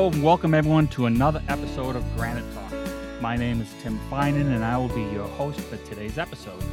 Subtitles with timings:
[0.00, 2.72] Hello and welcome everyone to another episode of Granite Talk.
[3.20, 6.64] My name is Tim Finan and I will be your host for today's episode.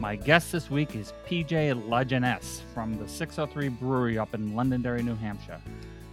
[0.00, 5.14] My guest this week is PJ Lajeunesse from the 603 Brewery up in Londonderry, New
[5.14, 5.60] Hampshire.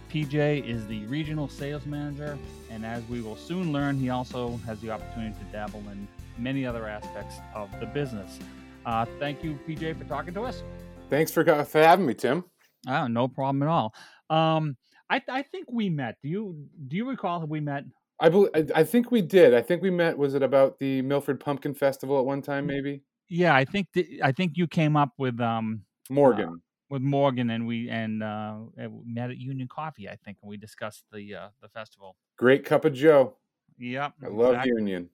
[0.08, 2.38] PJ is the regional sales manager,
[2.70, 6.06] and as we will soon learn, he also has the opportunity to dabble in
[6.38, 8.38] many other aspects of the business.
[8.84, 10.62] Uh, thank you, PJ, for talking to us.
[11.10, 12.44] Thanks for, for having me, Tim.
[12.86, 13.92] Oh, no problem at all.
[14.30, 14.76] Um,
[15.10, 16.16] I, I think we met.
[16.22, 17.84] Do you do you recall that we met?
[18.18, 19.54] I, believe, I, I think we did.
[19.54, 20.16] I think we met.
[20.16, 22.66] Was it about the Milford Pumpkin Festival at one time?
[22.66, 23.02] Maybe.
[23.28, 26.48] Yeah, I think th- I think you came up with um Morgan.
[26.48, 26.56] Uh,
[26.88, 28.58] with Morgan and we and uh,
[29.04, 32.16] met at Union Coffee, I think, and we discussed the uh, the festival.
[32.38, 33.36] Great cup of Joe.
[33.78, 34.72] Yep, I love exactly.
[34.76, 35.10] Union.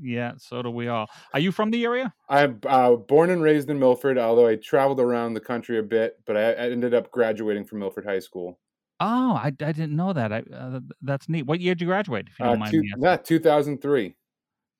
[0.00, 1.08] Yeah, so do we all.
[1.34, 2.12] Are you from the area?
[2.28, 6.18] I'm uh, born and raised in Milford, although I traveled around the country a bit,
[6.26, 8.58] but I, I ended up graduating from Milford High School.
[9.00, 10.32] Oh, I, I didn't know that.
[10.32, 11.46] I, uh, that's neat.
[11.46, 12.26] What year did you graduate?
[12.30, 14.14] If you don't uh, mind two, me Yeah, 2003.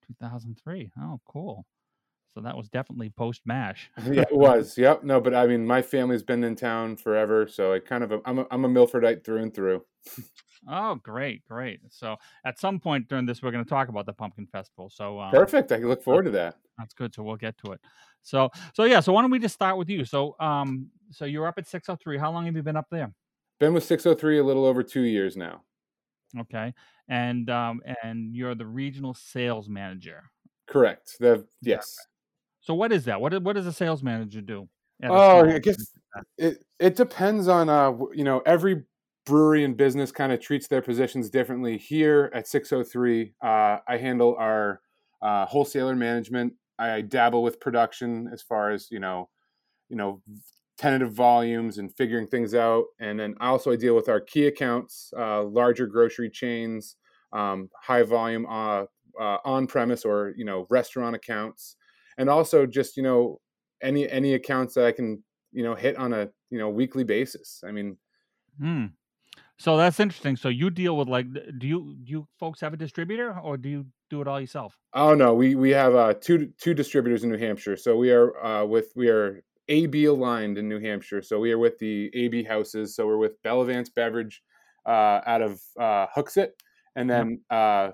[0.07, 0.91] 2003.
[0.99, 1.65] Oh, cool.
[2.33, 3.89] So that was definitely post Mash.
[4.05, 4.77] yeah, it was.
[4.77, 5.03] Yep.
[5.03, 8.39] No, but I mean, my family's been in town forever, so I kind of I'm
[8.39, 9.83] a, I'm a Milfordite through and through.
[10.69, 11.81] oh, great, great.
[11.89, 14.89] So at some point during this, we're going to talk about the Pumpkin Festival.
[14.89, 15.71] So um, perfect.
[15.71, 16.55] I look forward to that.
[16.77, 17.13] That's good.
[17.13, 17.81] So we'll get to it.
[18.21, 19.01] So so yeah.
[19.01, 20.05] So why don't we just start with you?
[20.05, 22.17] So um so you're up at 603.
[22.17, 23.11] How long have you been up there?
[23.61, 25.61] Been with 603 a little over two years now.
[26.35, 26.73] Okay,
[27.07, 30.23] and um and you're the regional sales manager.
[30.67, 31.17] Correct.
[31.19, 31.95] The yes.
[32.61, 33.21] So what is that?
[33.21, 34.67] What what does a sales manager do?
[35.07, 35.77] Oh, I guess
[36.39, 38.81] it it depends on uh you know every
[39.27, 41.77] brewery and business kind of treats their positions differently.
[41.77, 44.81] Here at 603, uh, I handle our
[45.21, 46.53] uh, wholesaler management.
[46.79, 49.29] I dabble with production as far as you know,
[49.87, 50.23] you know,
[50.81, 52.85] tentative volumes and figuring things out.
[52.99, 56.95] And then I also deal with our key accounts, uh, larger grocery chains,
[57.31, 58.85] um, high volume uh,
[59.19, 61.75] uh, on premise or you know restaurant accounts
[62.17, 63.39] and also just you know
[63.81, 67.63] any any accounts that I can you know hit on a you know weekly basis.
[67.67, 67.97] I mean,
[68.59, 68.85] hmm.
[69.57, 70.35] so that's interesting.
[70.35, 73.69] So you deal with like, do you do you folks have a distributor or do
[73.69, 74.77] you do it all yourself?
[74.93, 77.77] Oh no, we we have uh, two two distributors in New Hampshire.
[77.77, 81.21] So we are uh, with we are AB aligned in New Hampshire.
[81.21, 82.95] So we are with the AB houses.
[82.95, 84.41] So we're with Bellavance Beverage
[84.85, 86.49] uh, out of uh, Hooksett,
[86.95, 87.91] and then uh,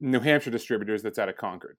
[0.00, 1.76] New Hampshire distributors that's out of Concord.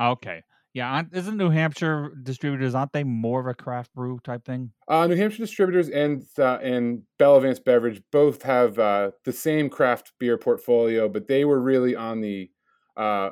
[0.00, 0.42] Okay.
[0.74, 4.72] Yeah, isn't New Hampshire distributors aren't they more of a craft brew type thing?
[4.88, 10.12] Uh, New Hampshire distributors and uh, and Bellavance Beverage both have uh, the same craft
[10.18, 12.50] beer portfolio, but they were really on the
[12.96, 13.30] uh,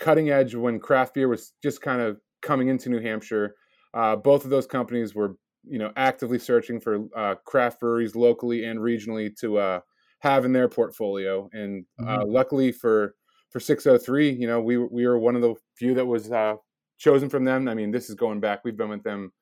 [0.00, 3.54] cutting edge when craft beer was just kind of coming into New Hampshire.
[3.94, 8.64] Uh, both of those companies were you know actively searching for uh, craft breweries locally
[8.64, 9.80] and regionally to
[10.20, 12.30] have in their portfolio, and mm-hmm.
[12.30, 13.14] luckily for
[13.54, 16.56] for 603, you know, we we were one of the few that was uh,
[16.98, 17.68] chosen from them.
[17.68, 18.64] I mean, this is going back.
[18.64, 19.32] We've been with them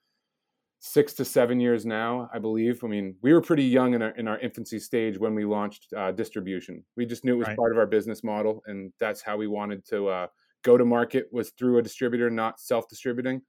[0.81, 2.85] six to seven years now, I believe.
[2.85, 5.95] I mean, we were pretty young in our in our infancy stage when we launched
[5.97, 6.85] uh, distribution.
[6.95, 7.57] We just knew it was right.
[7.57, 10.27] part of our business model, and that's how we wanted to uh,
[10.63, 13.41] go to market was through a distributor, not self distributing.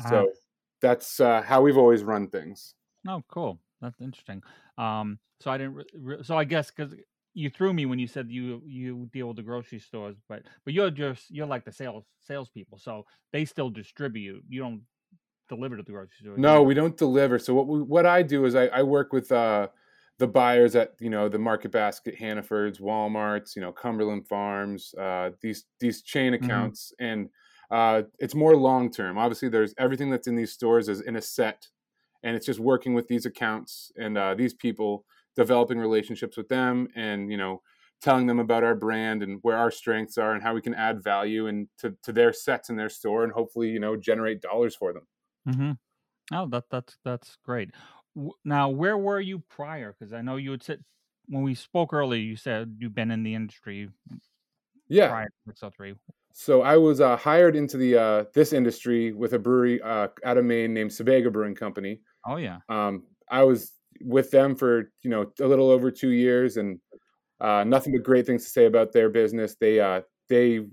[0.00, 0.08] Uh-huh.
[0.08, 0.32] So
[0.80, 2.74] that's uh, how we've always run things.
[3.08, 3.58] Oh, cool.
[3.80, 4.42] That's interesting.
[4.78, 5.74] Um, so I didn't.
[5.74, 6.94] Re- re- so I guess because
[7.34, 10.74] you threw me when you said you you deal with the grocery stores, but but
[10.74, 14.44] you're just you're like the sales salespeople, so they still distribute.
[14.48, 14.82] You don't
[15.48, 16.36] deliver to the grocery store.
[16.36, 17.38] No, we don't deliver.
[17.38, 19.68] So what we, what I do is I, I work with uh,
[20.18, 25.30] the buyers at you know the Market Basket, Hannaford's, WalMarts, you know Cumberland Farms, uh,
[25.40, 26.44] these these chain mm-hmm.
[26.44, 27.12] accounts, mm-hmm.
[27.12, 27.28] and
[27.70, 29.18] uh, it's more long term.
[29.18, 31.68] Obviously, there's everything that's in these stores is in a set,
[32.22, 35.04] and it's just working with these accounts and uh, these people
[35.36, 37.62] developing relationships with them and you know
[38.02, 41.04] telling them about our brand and where our strengths are and how we can add
[41.04, 44.74] value and to, to their sets in their store and hopefully you know generate dollars
[44.74, 45.06] for them.
[45.48, 45.72] Mm-hmm.
[46.34, 47.70] oh that that's that's great.
[48.44, 49.94] Now where were you prior?
[49.96, 50.80] Because i know you had said
[51.28, 53.88] when we spoke earlier you said you've been in the industry
[54.88, 55.08] yeah.
[55.08, 55.94] prior to 603
[56.32, 60.38] so I was uh, hired into the uh, this industry with a brewery uh, out
[60.38, 62.00] of Maine named Sebago Brewing Company.
[62.26, 62.58] Oh yeah.
[62.68, 63.72] Um, I was
[64.02, 66.78] with them for you know a little over two years, and
[67.40, 69.56] uh, nothing but great things to say about their business.
[69.60, 70.66] They uh, they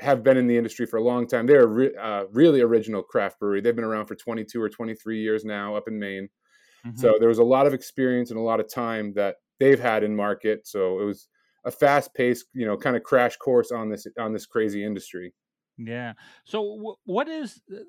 [0.00, 1.46] have been in the industry for a long time.
[1.46, 3.60] They're a re- uh, really original craft brewery.
[3.60, 6.28] They've been around for 22 or 23 years now up in Maine.
[6.86, 6.98] Mm-hmm.
[6.98, 10.02] So there was a lot of experience and a lot of time that they've had
[10.02, 10.66] in market.
[10.66, 11.28] So it was
[11.66, 15.34] a fast paced, you know, kind of crash course on this on this crazy industry.
[15.76, 16.14] Yeah.
[16.44, 17.80] So w- what is uh,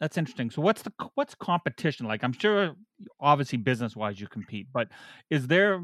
[0.00, 0.50] that's interesting.
[0.50, 2.24] So what's the what's competition like?
[2.24, 2.74] I'm sure
[3.20, 4.88] obviously business wise you compete, but
[5.30, 5.80] is there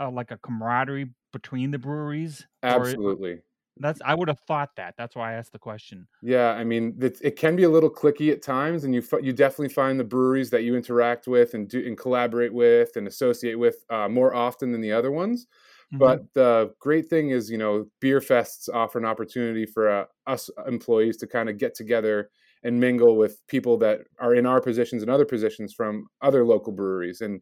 [0.00, 2.46] uh, like a camaraderie between the breweries?
[2.62, 3.42] Absolutely.
[3.76, 4.94] That's I would have thought that.
[4.96, 6.06] That's why I asked the question.
[6.22, 9.32] Yeah, I mean, it, it can be a little clicky at times, and you you
[9.32, 13.58] definitely find the breweries that you interact with and do and collaborate with and associate
[13.58, 15.46] with uh, more often than the other ones.
[15.92, 15.98] Mm-hmm.
[15.98, 20.48] But the great thing is, you know, beer fests offer an opportunity for uh, us
[20.66, 22.30] employees to kind of get together
[22.62, 26.72] and mingle with people that are in our positions and other positions from other local
[26.72, 27.40] breweries, and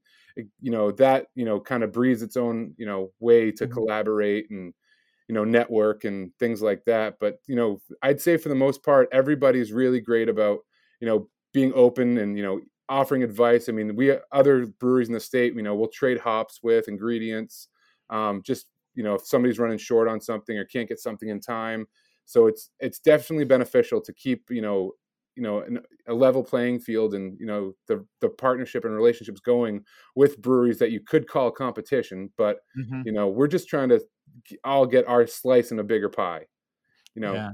[0.60, 3.72] you know that you know kind of breeds its own you know way to mm-hmm.
[3.72, 4.72] collaborate and
[5.28, 8.82] you know network and things like that but you know i'd say for the most
[8.82, 10.58] part everybody's really great about
[11.00, 15.14] you know being open and you know offering advice i mean we other breweries in
[15.14, 17.68] the state you know we'll trade hops with ingredients
[18.10, 21.40] um, just you know if somebody's running short on something or can't get something in
[21.40, 21.86] time
[22.24, 24.92] so it's it's definitely beneficial to keep you know
[25.36, 29.40] you know an, a level playing field and you know the the partnership and relationships
[29.40, 29.84] going
[30.16, 33.02] with breweries that you could call competition but mm-hmm.
[33.04, 34.00] you know we're just trying to
[34.64, 36.46] all get our slice in a bigger pie.
[37.14, 37.34] You know.
[37.34, 37.50] Yeah.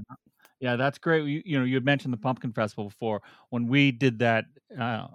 [0.61, 1.25] Yeah, that's great.
[1.25, 3.21] You, you know, you had mentioned the pumpkin festival before.
[3.49, 4.45] When we did that,
[4.79, 5.07] uh,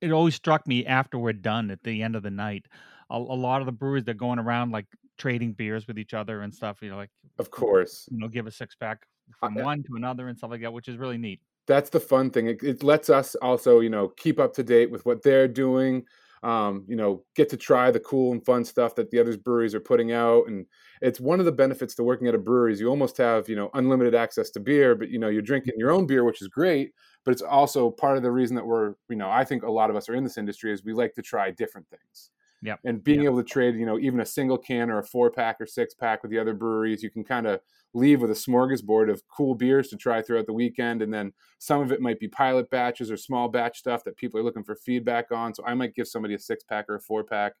[0.00, 2.66] it always struck me after we're done at the end of the night.
[3.12, 4.86] A, a lot of the breweries they're going around like
[5.18, 6.78] trading beers with each other and stuff.
[6.82, 9.06] You know, like of course, you know, give a six pack
[9.38, 11.40] from one to another and stuff like that, which is really neat.
[11.68, 12.48] That's the fun thing.
[12.48, 16.04] It, it lets us also, you know, keep up to date with what they're doing
[16.42, 19.74] um, you know, get to try the cool and fun stuff that the other breweries
[19.74, 20.48] are putting out.
[20.48, 20.66] And
[21.00, 23.54] it's one of the benefits to working at a brewery is you almost have, you
[23.54, 26.48] know, unlimited access to beer, but you know, you're drinking your own beer, which is
[26.48, 26.92] great.
[27.24, 29.88] But it's also part of the reason that we're, you know, I think a lot
[29.88, 32.30] of us are in this industry is we like to try different things.
[32.64, 32.76] Yeah.
[32.84, 33.32] And being yep.
[33.32, 35.94] able to trade, you know, even a single can or a four pack or six
[35.94, 37.60] pack with the other breweries, you can kind of
[37.92, 41.02] leave with a smorgasbord of cool beers to try throughout the weekend.
[41.02, 44.38] And then some of it might be pilot batches or small batch stuff that people
[44.38, 45.54] are looking for feedback on.
[45.54, 47.54] So I might give somebody a six pack or a four pack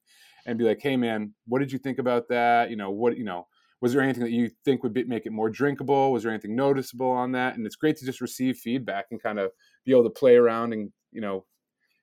[0.46, 2.70] and be like, hey, man, what did you think about that?
[2.70, 3.48] You know, what, you know,
[3.80, 6.12] was there anything that you think would be, make it more drinkable?
[6.12, 7.56] Was there anything noticeable on that?
[7.56, 9.50] And it's great to just receive feedback and kind of
[9.84, 11.44] be able to play around and, you know,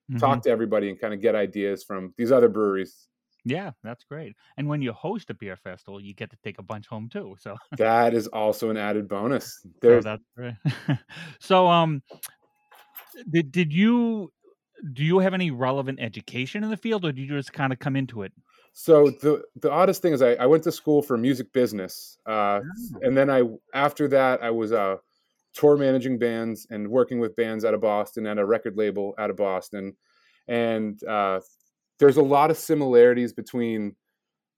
[0.09, 0.17] mm-hmm.
[0.17, 3.07] talk to everybody and kind of get ideas from these other breweries.
[3.45, 4.35] Yeah, that's great.
[4.57, 7.35] And when you host a beer festival, you get to take a bunch home too.
[7.39, 9.65] So that is also an added bonus.
[9.81, 10.99] There's so, that's
[11.39, 12.01] so um
[13.29, 14.31] did did you
[14.93, 17.79] do you have any relevant education in the field or did you just kind of
[17.79, 18.33] come into it?
[18.73, 22.17] So the the oddest thing is I, I went to school for music business.
[22.25, 22.99] Uh, oh.
[23.01, 24.97] and then I after that I was uh
[25.53, 29.29] tour managing bands and working with bands out of Boston and a record label out
[29.29, 29.95] of Boston.
[30.47, 31.39] And uh,
[31.99, 33.95] there's a lot of similarities between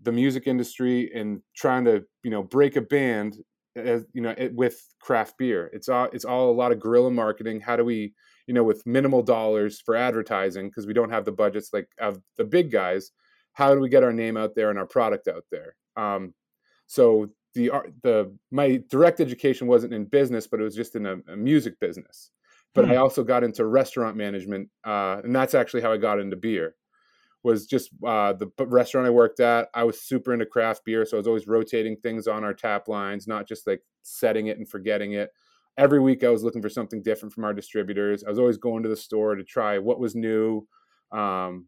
[0.02, 3.38] the music industry and trying to you know break a band
[3.76, 5.70] as you know it, with craft beer.
[5.74, 7.62] It's all it's all a lot of guerrilla marketing.
[7.62, 8.14] How do we
[8.48, 12.20] you know with minimal dollars for advertising because we don't have the budgets like of
[12.38, 13.12] the big guys.
[13.54, 15.76] How do we get our name out there and our product out there?
[15.98, 16.34] Um,
[16.88, 17.72] so the
[18.04, 21.80] the my direct education wasn't in business, but it was just in a, a music
[21.80, 22.32] business.
[22.74, 22.92] But hmm.
[22.92, 26.76] I also got into restaurant management, uh, and that's actually how I got into beer.
[27.44, 29.70] Was just uh, the restaurant I worked at.
[29.74, 32.88] I was super into craft beer, so I was always rotating things on our tap
[32.88, 35.32] lines, not just like setting it and forgetting it.
[35.78, 38.24] Every week, I was looking for something different from our distributors.
[38.24, 40.68] I was always going to the store to try what was new.
[41.12, 41.68] Um,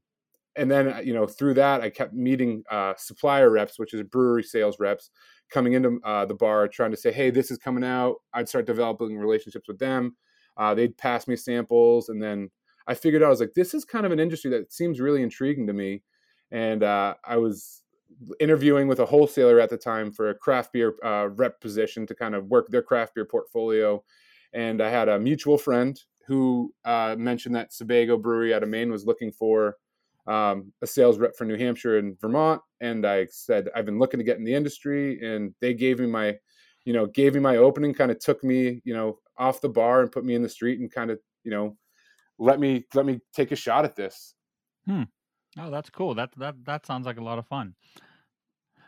[0.55, 4.43] and then you know through that i kept meeting uh, supplier reps which is brewery
[4.43, 5.10] sales reps
[5.53, 8.15] coming into uh, the bar trying to say, hey, this is coming out.
[8.33, 10.15] I'd start developing relationships with them.
[10.57, 12.50] Uh, they'd pass me samples, and then
[12.88, 15.22] I figured out I was like, this is kind of an industry that seems really
[15.22, 16.03] intriguing to me.
[16.51, 17.81] And uh, I was
[18.39, 22.15] interviewing with a wholesaler at the time for a craft beer uh, rep position to
[22.15, 24.03] kind of work their craft beer portfolio.
[24.53, 28.91] And I had a mutual friend who uh, mentioned that Sebago Brewery out of Maine
[28.91, 29.77] was looking for
[30.27, 34.20] um, a sales rep for New Hampshire and Vermont, and I said I've been looking
[34.20, 36.38] to get in the industry, and they gave me my,
[36.86, 40.01] you know, gave me my opening, kind of took me, you know, off the bar
[40.01, 41.77] and put me in the street, and kind of, you know,
[42.38, 44.36] let me let me take a shot at this.
[44.86, 45.03] Hmm.
[45.58, 46.15] Oh, that's cool.
[46.15, 47.75] That that that sounds like a lot of fun.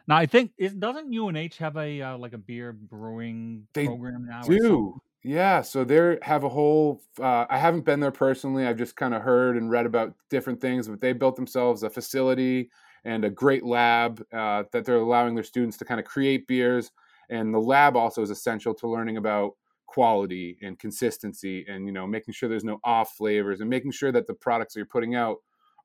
[0.08, 4.26] Now, I think is doesn't UNH have a uh, like a beer brewing they program
[4.26, 4.44] now?
[4.44, 7.02] Do yeah, so they have a whole.
[7.20, 8.66] Uh, I haven't been there personally.
[8.68, 11.90] I've just kind of heard and read about different things, but they built themselves a
[11.90, 12.70] facility
[13.06, 16.92] and a great lab uh, that they're allowing their students to kind of create beers.
[17.30, 19.54] And the lab also is essential to learning about
[19.88, 24.12] quality and consistency, and you know, making sure there's no off flavors, and making sure
[24.12, 25.38] that the products that you're putting out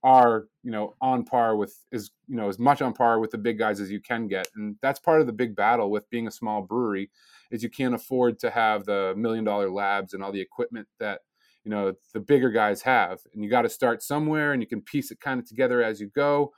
[0.02, 3.38] are you know on par with as you know as much on par with the
[3.38, 4.48] big guys as you can get.
[4.54, 7.10] And that's part of the big battle with being a small brewery
[7.50, 11.20] is you can't afford to have the million dollar labs and all the equipment that
[11.64, 13.20] you know the bigger guys have.
[13.34, 16.00] And you got to start somewhere and you can piece it kind of together as
[16.00, 16.52] you go.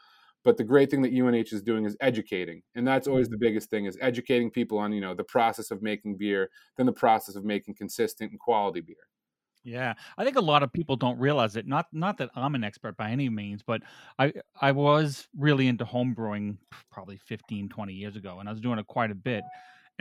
[0.44, 3.70] But the great thing that UNH is doing is educating, and that's always the biggest
[3.70, 7.36] thing: is educating people on you know the process of making beer, then the process
[7.36, 9.06] of making consistent and quality beer.
[9.64, 11.66] Yeah, I think a lot of people don't realize it.
[11.68, 13.82] Not not that I'm an expert by any means, but
[14.18, 16.58] I I was really into home brewing
[16.90, 19.44] probably 15, 20 years ago, and I was doing it quite a bit.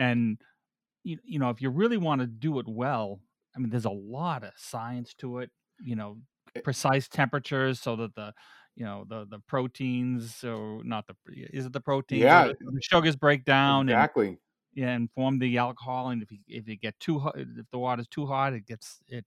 [0.00, 0.40] And
[1.04, 3.20] you, you know, if you really want to do it well,
[3.56, 5.50] I mean, there's a lot of science to it.
[5.82, 6.18] You know,
[6.54, 8.34] Eh precise temperatures so that the
[8.76, 12.56] you know the the proteins or not the is it the proteins or Yeah, the,
[12.60, 14.40] the sugars break down and exactly.
[14.74, 17.78] yeah and form the alcohol and if you if it get too hot if the
[17.78, 19.24] water's too hot it gets it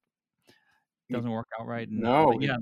[1.09, 2.57] doesn't work out right and uh, No, yeah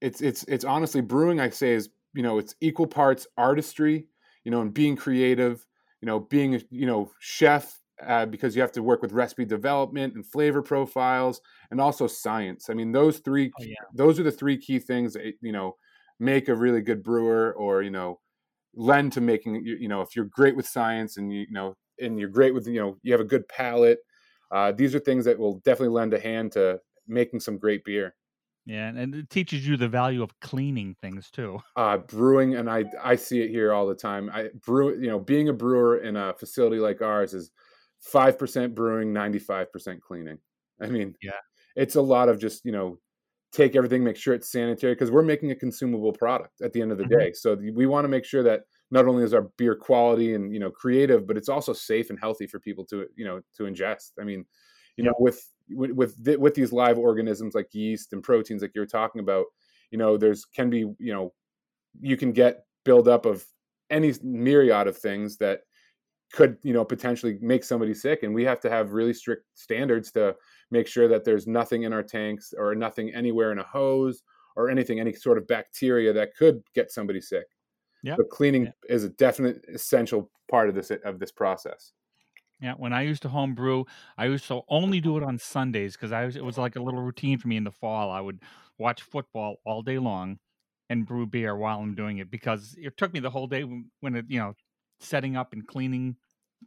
[0.00, 4.06] it's it's it's honestly brewing i say is you know it's equal parts artistry
[4.44, 5.64] you know and being creative
[6.00, 9.44] you know being a you know chef uh, because you have to work with recipe
[9.44, 12.68] development and flavor profiles and also science.
[12.68, 13.74] I mean those three oh yeah.
[13.94, 15.76] those are the three key things that you know
[16.18, 18.18] make a really good brewer or you know
[18.74, 21.76] lend to making you you know if you're great with science and you, you know
[22.00, 23.98] and you're great with you know you have a good palate
[24.50, 26.78] uh, these are things that will definitely lend a hand to
[27.12, 28.16] making some great beer
[28.64, 32.84] yeah and, it teaches you the value of cleaning things too uh, brewing, and I
[33.02, 34.30] I see it here all the time.
[34.30, 37.50] I brew, you know, being a brewer in a facility like ours is
[38.00, 40.38] five percent brewing, ninety five percent cleaning.
[40.80, 41.38] I mean, yeah
[41.76, 42.98] it's a lot of just you know
[43.52, 46.92] take everything, make sure it's sanitary because we're making a consumable product at the end
[46.92, 47.18] of the Mhm.
[47.18, 47.32] day.
[47.34, 50.60] So we want to make sure that not only is our beer quality and you
[50.60, 54.12] know creative, but it's also safe and healthy for people to you know to ingest.
[54.20, 54.46] I mean,
[54.96, 55.42] you yeah know, with
[55.74, 59.46] with with, with these live organisms like yeast and proteins, like you're talking about,
[59.90, 61.32] you know, there's can be you know
[62.00, 63.44] you can get buildup of
[63.90, 65.60] any myriad of things that
[66.32, 70.10] could you know potentially make somebody sick and we have to have really strict standards
[70.10, 70.34] to
[70.70, 74.22] make sure that there's nothing in our tanks or nothing anywhere in a hose
[74.56, 77.46] or anything any sort of bacteria that could get somebody sick.
[78.02, 78.16] Yeah.
[78.16, 78.72] But cleaning yeah.
[78.88, 81.92] is a definite essential part of this of this process
[82.62, 85.94] Yeah, when I used to home brew, I used to only do it on Sundays
[85.96, 88.10] because I was it was like a little routine for me in the fall.
[88.10, 88.40] I would
[88.78, 90.38] watch football all day long
[90.88, 93.64] and brew beer while I'm doing it because it took me the whole day
[94.00, 94.54] when it, you know,
[95.00, 96.16] setting up and cleaning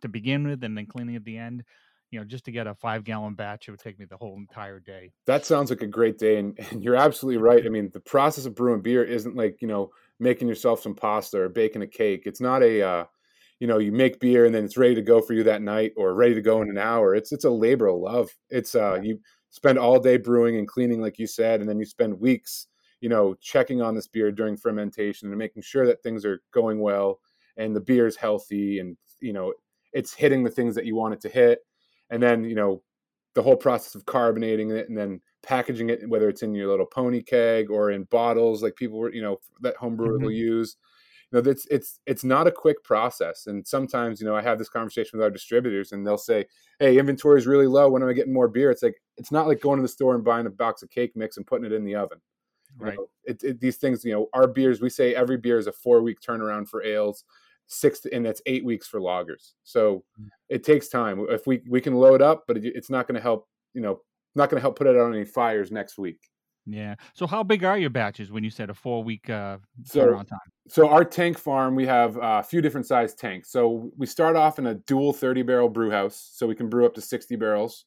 [0.02, 1.64] to begin with and then cleaning at the end.
[2.12, 4.36] You know, just to get a five gallon batch, it would take me the whole
[4.38, 5.14] entire day.
[5.26, 8.46] that sounds like a great day and, and you're absolutely right i mean the process
[8.46, 12.24] of brewing beer isn't like you know making yourself some pasta or baking a cake
[12.26, 13.06] it's not a uh,
[13.60, 15.94] you know you make beer and then it's ready to go for you that night
[15.96, 17.16] or ready to go in an hour.
[17.16, 18.30] It's it's a labor of love.
[18.50, 19.20] It's uh you
[19.50, 22.68] spend all day brewing and cleaning like you said and then you spend weeks
[23.00, 26.80] you know checking on this beer during fermentation and making sure that things are going
[26.80, 27.20] well
[27.58, 29.54] and the beer is healthy and you know
[29.96, 31.60] it's hitting the things that you want it to hit.
[32.12, 32.84] And then you know
[33.34, 36.86] the whole process of carbonating it and then packaging it whether it's in your little
[36.86, 40.78] pony keg or in bottles like people were you know that home brewers will use
[41.32, 43.48] you know it's it's it's not a quick process.
[43.48, 46.46] And sometimes you know i have this conversation with our distributors and they'll say
[46.80, 47.90] hey inventory is really low.
[47.90, 48.72] When am i getting more beer?
[48.72, 51.14] It's like it's not like going to the store and buying a box of cake
[51.16, 52.20] mix and putting it in the oven.
[52.80, 52.98] You Right.
[52.98, 55.72] know it, it, these things you know our beers we say every beer is a
[55.72, 57.24] four week turnaround for ales
[57.68, 60.28] six to, and that's eight weeks for lagers so Mm.
[60.50, 61.26] it takes time.
[61.30, 64.02] If we we can load up but it, it's not going to help you know
[64.36, 66.20] not going to help put it on any fires next week
[66.66, 66.96] Yeah.
[67.14, 70.28] So how big are your batches when you said a four week uh, so turnaround
[70.28, 70.40] time?
[70.68, 74.36] so our tank farm we have uh, a few different size tanks so we start
[74.36, 77.36] off in a dual 30 barrel brew house so we can brew up to 60
[77.36, 77.86] barrels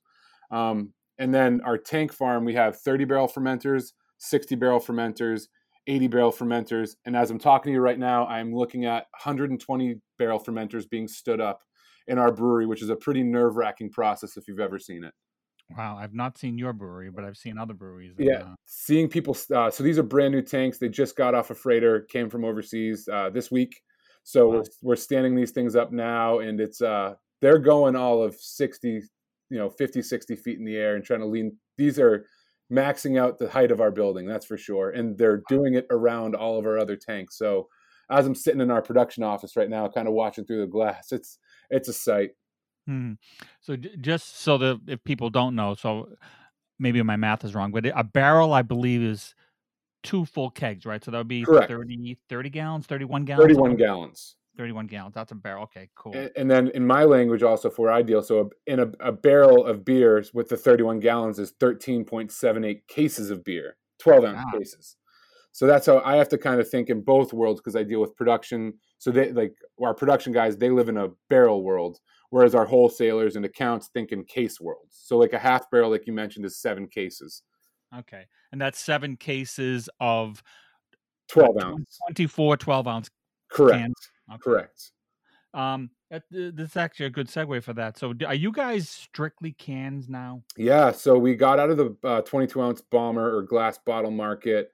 [0.50, 5.48] um, and then our tank farm we have 30 barrel fermenters 60 barrel fermenters
[5.86, 9.96] 80 barrel fermenters and as i'm talking to you right now i'm looking at 120
[10.18, 11.62] barrel fermenters being stood up
[12.06, 15.12] in our brewery which is a pretty nerve-wracking process if you've ever seen it
[15.76, 18.14] Wow, I've not seen your brewery, but I've seen other breweries.
[18.16, 19.36] And, Yeah, uh, seeing people.
[19.54, 20.78] Uh, so these are brand new tanks.
[20.78, 23.82] They just got off a freighter, came from overseas uh, this week.
[24.28, 28.34] So we're we're standing these things up now, and it's uh they're going all of
[28.34, 29.02] sixty,
[29.48, 31.56] you know, 50, 60 feet in the air and trying to lean.
[31.78, 32.26] These are
[32.70, 36.34] maxing out the height of our building, that's for sure, and they're doing it around
[36.34, 37.38] all of our other tanks.
[37.38, 37.68] So
[38.10, 41.12] as I'm sitting in our production office right now, kind of watching through the glass,
[41.12, 41.38] it's
[41.70, 42.30] it's a sight.
[42.88, 43.12] Hmm.
[43.60, 46.08] So j- just so that if people don't know, so
[46.78, 49.34] maybe my math is wrong, but a barrel I believe is
[50.02, 51.04] two full kegs, right?
[51.04, 51.68] So that would be Correct.
[51.68, 54.36] 30, 30 gallons, 31 gallons, Thirty-one like gallons.
[54.56, 55.14] 31 gallons.
[55.14, 55.64] That's a barrel.
[55.64, 56.14] Okay, cool.
[56.14, 59.66] and, and then in my language also for ideal so a, in a, a barrel
[59.66, 64.96] of beers with the 31 gallons is 13.78 cases of beer 12 ounce cases
[65.58, 68.00] so that's how i have to kind of think in both worlds because i deal
[68.00, 71.98] with production so they like our production guys they live in a barrel world
[72.30, 76.06] whereas our wholesalers and accounts think in case worlds so like a half barrel like
[76.06, 77.42] you mentioned is seven cases
[77.96, 78.26] okay.
[78.52, 80.42] And that's seven cases of
[81.28, 83.10] 12 what, ounce 24 12 ounce
[83.50, 83.78] Correct.
[83.78, 84.10] Cans?
[84.30, 84.38] Okay.
[84.42, 84.90] Correct.
[85.54, 87.98] Um, this is actually a good segue for that.
[87.98, 90.42] So, are you guys strictly cans now?
[90.56, 94.70] Yeah, so we got out of the uh, 22 ounce bomber or glass bottle market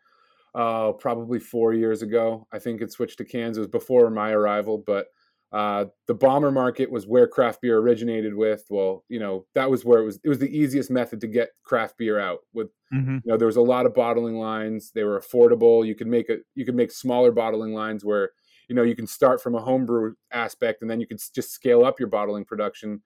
[0.54, 2.46] uh, probably four years ago.
[2.52, 3.56] I think it switched to cans.
[3.56, 5.06] It was before my arrival, but
[5.52, 8.64] uh, the bomber market was where craft beer originated with.
[8.70, 10.18] Well, you know, that was where it was.
[10.25, 12.40] It was the easiest method to get craft beer out.
[12.52, 13.14] With Mm-hmm.
[13.25, 14.92] you know, there was a lot of bottling lines.
[14.94, 15.87] They were affordable.
[15.87, 18.30] You could make a you could make smaller bottling lines where
[18.68, 21.84] you know you can start from a homebrew aspect and then you could just scale
[21.84, 23.02] up your bottling production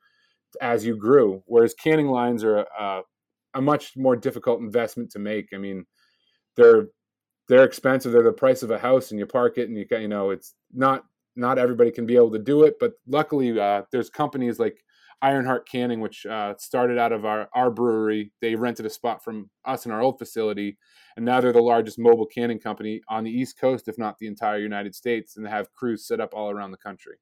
[0.61, 1.43] as you grew.
[1.47, 3.03] Whereas canning lines are a,
[3.55, 5.49] a much more difficult investment to make.
[5.55, 5.87] I mean,
[6.57, 6.89] they're
[7.49, 8.13] they're expensive.
[8.13, 10.31] They're the price of a house, and you park it, and you can you know
[10.31, 11.05] it's not
[11.37, 12.77] not everybody can be able to do it.
[12.79, 14.83] But luckily, uh, there's companies like
[15.23, 18.33] Ironheart Canning, which uh, started out of our our brewery.
[18.41, 20.79] They rented a spot from us in our old facility,
[21.17, 24.27] and now they're the largest mobile canning company on the East Coast, if not the
[24.27, 27.17] entire United States, and they have crews set up all around the country.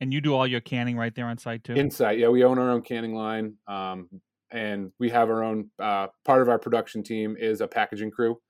[0.00, 1.74] And you do all your canning right there on site too.
[1.74, 4.08] Insight, yeah, we own our own canning line, um,
[4.50, 5.70] and we have our own.
[5.78, 8.40] Uh, part of our production team is a packaging crew,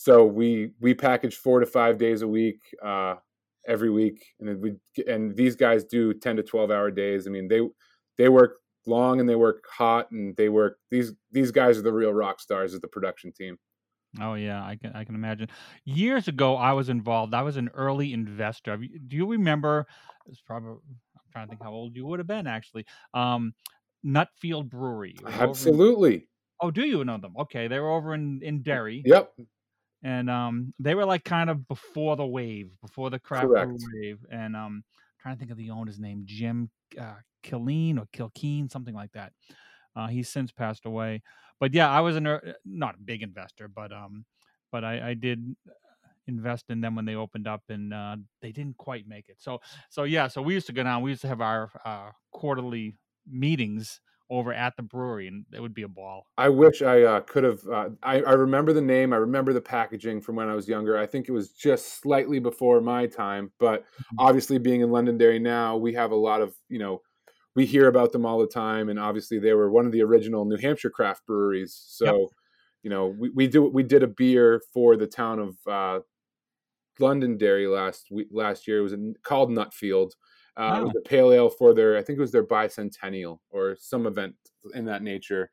[0.00, 3.16] so we we package four to five days a week, uh,
[3.66, 4.76] every week, and we
[5.08, 7.26] and these guys do ten to twelve hour days.
[7.26, 7.62] I mean, they
[8.16, 11.92] they work long and they work hot, and they work these these guys are the
[11.92, 13.58] real rock stars of the production team.
[14.20, 15.48] Oh yeah, I can I can imagine.
[15.84, 17.34] Years ago, I was involved.
[17.34, 18.76] I was an early investor.
[18.76, 19.84] Do you remember?
[20.26, 20.78] It's probably
[21.16, 22.86] I'm trying to think how old you would have been actually.
[23.14, 23.52] Um,
[24.06, 25.16] Nutfield Brewery.
[25.24, 26.28] Over in- Absolutely,
[26.60, 27.34] oh, do you know them?
[27.36, 29.32] Okay, they were over in in Derry, yep,
[30.02, 34.18] and um, they were like kind of before the wave, before the craft wave.
[34.30, 34.84] And um,
[35.20, 37.14] trying to think of the owner's name, Jim uh,
[37.44, 39.32] Killeen or Kilkeen, something like that.
[39.96, 41.22] Uh, he's since passed away.
[41.60, 44.24] But yeah, I was an not a big investor, but um,
[44.70, 45.56] but I, I did
[46.28, 49.36] invest in them when they opened up, and uh, they didn't quite make it.
[49.40, 51.02] So so yeah, so we used to go down.
[51.02, 52.94] We used to have our uh, quarterly
[53.28, 56.26] meetings over at the brewery, and it would be a ball.
[56.36, 57.66] I wish I uh, could have.
[57.66, 59.12] Uh, I, I remember the name.
[59.12, 60.96] I remember the packaging from when I was younger.
[60.96, 63.52] I think it was just slightly before my time.
[63.58, 64.18] But Mhm.
[64.18, 67.02] obviously, being in Londonderry now, we have a lot of you know,
[67.56, 68.88] we hear about them all the time.
[68.88, 71.74] And obviously, they were one of the original New Hampshire craft breweries.
[71.74, 72.32] So,
[72.82, 76.00] you know, we, we do we did a beer for the town of uh,
[76.98, 78.28] Londonderry last week.
[78.30, 80.12] Last year, it was in, called Nutfield.
[80.58, 83.76] Uh, It was a pale ale for their, I think it was their bicentennial or
[83.76, 84.36] some event
[84.74, 85.50] in that nature.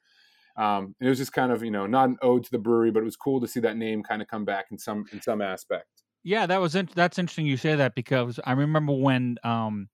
[0.57, 3.01] Um, it was just kind of, you know, not an ode to the brewery, but
[3.01, 5.41] it was cool to see that name kind of come back in some in some
[5.41, 6.03] aspect.
[6.23, 9.89] Yeah, that was int- that's interesting you say that because I remember when um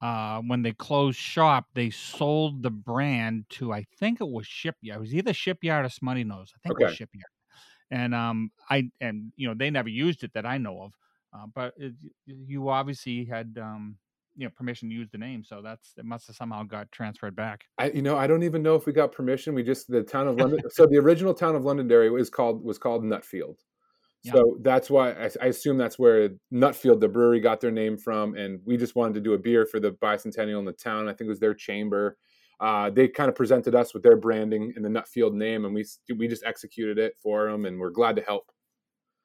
[0.00, 4.98] uh when they closed shop, they sold the brand to I think it was Shipyard.
[4.98, 6.50] It was either Shipyard or Smuttynose.
[6.56, 7.30] I think it was Shipyard.
[7.90, 10.94] And um I and you know they never used it that I know of.
[11.32, 11.94] Uh, but it,
[12.26, 13.98] you obviously had um
[14.38, 17.34] you know permission to use the name, so that's it must have somehow got transferred
[17.34, 17.64] back.
[17.76, 19.52] I, you know, I don't even know if we got permission.
[19.52, 20.60] We just the town of London.
[20.70, 23.56] so the original town of Londonderry was called was called Nutfield.
[24.22, 24.32] Yeah.
[24.32, 28.36] So that's why I, I assume that's where Nutfield, the brewery, got their name from.
[28.36, 31.08] And we just wanted to do a beer for the bicentennial in the town.
[31.08, 32.16] I think it was their chamber.
[32.60, 35.84] Uh, they kind of presented us with their branding and the Nutfield name, and we
[36.16, 38.50] we just executed it for them, and we're glad to help.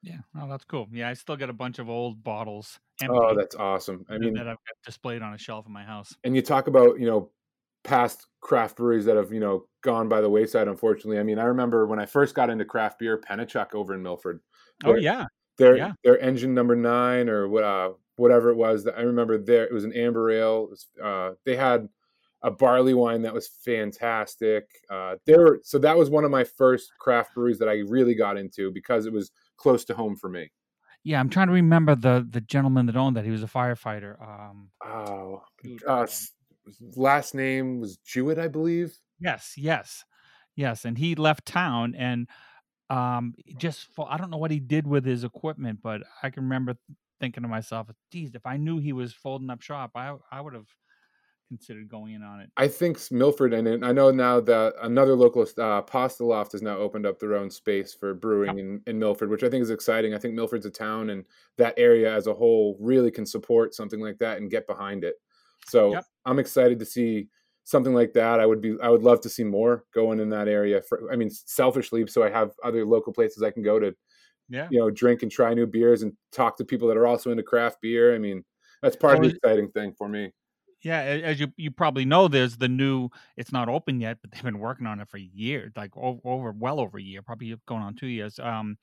[0.04, 0.88] Yeah, oh that's cool.
[0.92, 4.06] Yeah, I still got a bunch of old bottles empty Oh, that's awesome.
[4.10, 6.14] I mean, that I've got displayed on a shelf in my house.
[6.24, 7.32] and you talk about you know
[7.84, 11.44] past craft breweries that have you know gone by the wayside unfortunately i mean i
[11.44, 14.40] remember when i first got into craft beer Pennichuck over in milford
[14.86, 15.26] Oh yeah.
[15.58, 15.92] their yeah.
[16.04, 19.74] their engine number nine or what uh, whatever it was that i remember there it
[19.74, 21.90] was an amber ale it was, uh, they had
[22.44, 26.92] a barley wine that was fantastic uh, there so that was one of my first
[27.00, 30.52] craft breweries that i really got into because it was close to home for me
[31.04, 33.26] Yeah, I'm trying to remember the the gentleman that owned that.
[33.26, 34.22] He was a firefighter.
[34.22, 35.44] Um, oh
[35.88, 36.08] uh, um,
[36.96, 40.04] last name was jewett i believe yes, yes,
[40.56, 40.86] yes.
[40.86, 42.28] And he left town and
[42.90, 46.44] um, just for, I don't know what he did with his equipment, but I can
[46.44, 46.76] remember
[47.20, 50.54] thinking to myself, "Geez, if I knew he was folding up shop, I I would
[50.54, 50.68] have
[51.58, 55.16] considered going in on it." I think s- Milford, and I know now that another
[55.16, 59.00] local uh, Pasta Loft has now opened up their own space for brewing in, in
[59.00, 60.14] Milford, which I think is exciting.
[60.14, 61.26] I think Milford's a town, and
[61.58, 65.16] that area as a whole really can support something like that and get behind it.
[65.68, 66.06] So Yep.
[66.26, 67.30] I'm excited to see
[67.64, 68.40] something like that.
[68.42, 70.82] I would be, I would love to see more going in that area.
[70.82, 73.96] For, I mean, selfishly, so I have other local places I can go to,
[74.50, 74.68] Yeah.
[74.70, 77.44] you know, drink and try new beers and talk to people that are also into
[77.44, 78.14] craft beer.
[78.14, 78.44] I mean,
[78.82, 80.34] that's part of the exciting thing for me.
[80.84, 83.10] Yeah, as you you probably know, there's the new.
[83.38, 86.80] It's not open yet, but they've been working on it for years, like over, well
[86.80, 88.38] over a year, probably going on two years.
[88.40, 88.78] Um,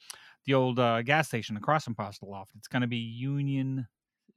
[0.46, 2.52] the old uh, gas station across from Loft.
[2.56, 3.86] It's going to be Union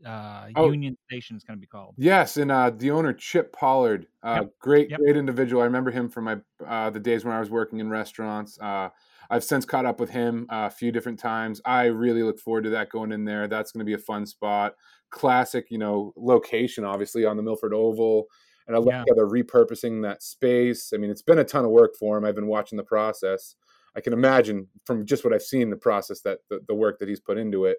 [0.06, 0.72] uh, Oh.
[0.72, 1.36] Union Station.
[1.36, 1.96] It's going to be called.
[1.98, 5.00] Yes, and uh, the owner Chip Pollard, uh, Yep, great, yep.
[5.00, 5.62] great individual.
[5.62, 8.60] I remember him from my uh, the days when I was working in restaurants.
[8.60, 8.90] Uh,
[9.34, 11.60] I've since caught up with him uh, a few different times.
[11.66, 13.48] I really look forward to that going in there.
[13.48, 14.76] That's going to be a fun spot.
[15.10, 18.28] Classic, you know, location obviously on the Milford Oval,
[18.68, 19.06] and I love Yeah.
[19.08, 20.94] how they're repurposing that space.
[20.94, 22.26] I mean, it's been a ton of work for him.
[22.26, 23.56] I've been watching the process.
[23.96, 27.10] I can imagine from just what I've seen the process that the, the work that
[27.10, 27.78] he's put into it.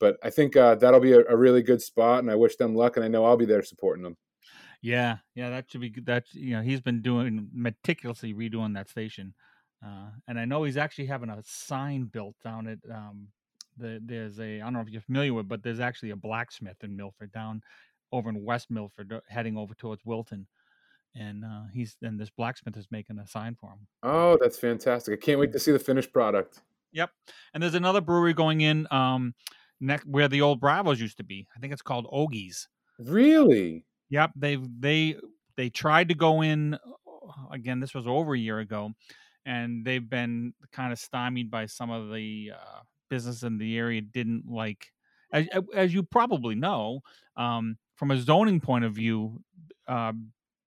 [0.00, 2.74] But I think uh, that'll be a, a really good spot, and I wish them
[2.74, 2.96] luck.
[2.96, 4.16] And I know I'll be there supporting them.
[4.82, 6.06] Yeah, yeah, that should be good.
[6.06, 9.34] That you know, he's been doing meticulously redoing that station,
[9.84, 13.28] uh, and I know he's actually having a sign built down at um,
[13.76, 16.82] the there's a I don't know if you're familiar with, but there's actually a blacksmith
[16.82, 17.62] in Milford down
[18.12, 20.46] over in West Milford, uh, heading over towards Wilton,
[21.14, 23.86] and uh, he's and this blacksmith is making a sign for him.
[24.02, 25.14] Oh, that's fantastic!
[25.14, 26.60] I can't wait to see the finished product.
[26.92, 27.10] Yep,
[27.54, 29.34] and there's another brewery going in um,
[29.80, 31.46] next where the old Bravos used to be.
[31.56, 32.68] I think it's called Ogie's.
[32.98, 33.84] Really?
[34.10, 35.16] Yep, they they
[35.56, 36.78] they tried to go in uh,
[37.52, 37.78] again.
[37.78, 38.92] This was over a year ago,
[39.48, 44.02] and they've been kind of stymied by some of the uh, business in the area.
[44.02, 44.92] Didn't like,
[45.32, 47.00] as, as you probably know,
[47.36, 49.40] um, from a zoning point of view,
[49.88, 50.12] uh,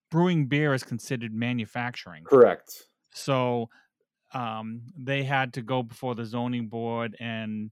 [0.09, 2.23] brewing beer is considered manufacturing.
[2.23, 2.87] Correct.
[3.13, 3.69] So
[4.33, 7.69] um, they had to go before the zoning board, and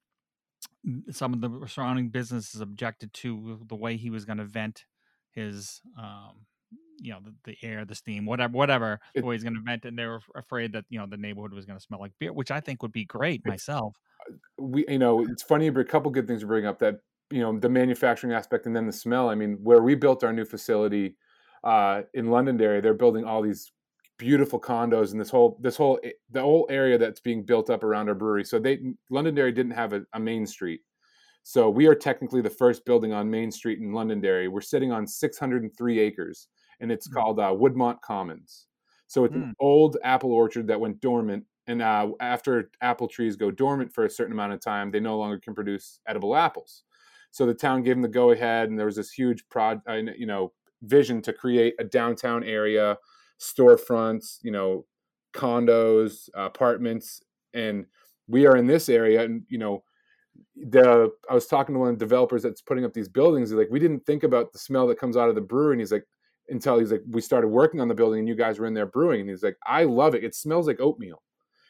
[1.09, 4.85] some of the surrounding businesses objected to the way he was going to vent
[5.31, 6.45] his, um,
[7.01, 9.85] you know, the, the air, the steam, whatever, whatever the way he's going to vent.
[9.85, 12.33] And they were afraid that you know the neighborhood was going to smell like beer,
[12.33, 13.95] which I think would be great myself.
[14.57, 16.99] We, you know, it's funny, but a couple good things to bring up that
[17.31, 19.29] you know the manufacturing aspect and then the smell.
[19.29, 21.15] I mean, where we built our new facility
[21.63, 23.71] uh, in Londonderry, they're building all these
[24.17, 25.99] beautiful condos and this whole this whole
[26.31, 28.43] the whole area that's being built up around our brewery.
[28.43, 28.79] So they
[29.09, 30.81] Londonderry didn't have a, a main street.
[31.43, 34.47] So we are technically the first building on Main Street in Londonderry.
[34.47, 36.47] We're sitting on 603 acres,
[36.79, 37.23] and it's Mm.
[37.23, 38.67] called uh, Woodmont Commons.
[39.07, 39.51] So it's Mm.
[39.51, 44.05] an old apple orchard that went dormant, and uh, after apple trees go dormant for
[44.05, 46.83] a certain amount of time, they no longer can produce edible apples.
[47.31, 49.93] So the town gave them the go ahead, and there was this huge prod, uh,
[49.93, 52.97] you know, vision to create a downtown area,
[53.39, 54.85] storefronts, you know,
[55.33, 57.21] condos, apartments,
[57.53, 57.85] and
[58.27, 59.83] we are in this area, and you know,
[60.55, 63.49] the I was talking to one of the developers that's putting up these buildings.
[63.49, 65.81] He's like, we didn't think about the smell that comes out of the brewery, and
[65.81, 66.07] he's like,
[66.49, 68.85] until he's like, we started working on the building, and you guys were in there
[68.85, 70.23] brewing, and he's like, I love it.
[70.23, 71.23] It smells like oatmeal.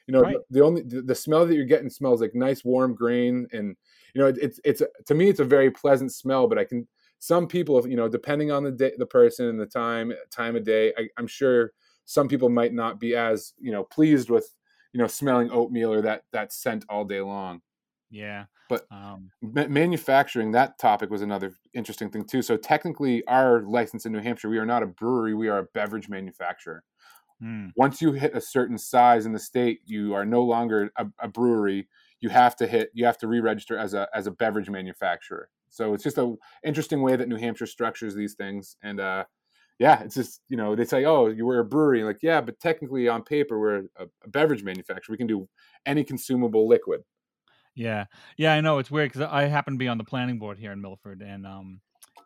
[0.08, 0.38] You know, Right.
[0.50, 3.76] the, only the, the smell that you're getting smells like nice warm grain, and
[4.13, 6.48] you know, it, it's it's a- to me it's a very pleasant smell.
[6.48, 6.88] But I can
[7.20, 10.63] some people, you know, depending on the day, the person and the time time of
[10.63, 11.74] day, I, I'm sure
[12.06, 14.56] some people might not be as you know pleased with
[14.94, 17.62] you know smelling oatmeal or that that scent all day long
[18.10, 23.62] Yeah, But- um, Ma- manufacturing that topic was another interesting thing too so technically our
[23.64, 26.84] license in new hampshire we are not a brewery we are a beverage manufacturer.
[27.42, 31.08] Mm, once you hit a certain size in the state you are no longer a,
[31.20, 31.88] a brewery
[32.20, 35.50] you have to hit you have to re-register as a as a beverage manufacturer.
[35.70, 39.24] So it's just a interesting way that new hampshire structures these things and uh
[39.80, 42.60] yeah it's just you know they say oh you were a brewery like yeah but
[42.60, 45.48] technically on paper we're a, a beverage manufacturer we can do
[45.86, 47.02] any consumable liquid
[47.80, 48.54] yeah, yeah.
[48.54, 50.82] I know it's weird because I happen to be on the planning board here in
[50.82, 51.80] Milford, and um,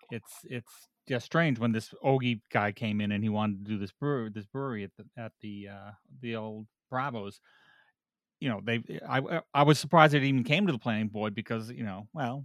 [0.09, 0.71] it's it's
[1.07, 4.31] just strange when this Ogie guy came in and he wanted to do this brewery,
[4.33, 7.39] this brewery at the at the uh, the old Bravos.
[8.39, 11.69] You know, they I I was surprised it even came to the planning board because
[11.69, 12.43] you know, well,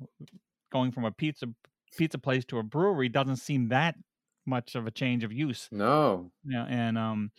[0.71, 1.47] going from a pizza
[1.97, 3.95] pizza place to a brewery doesn't seem that
[4.45, 5.67] much of a change of use.
[5.73, 7.31] no Yeah, and um,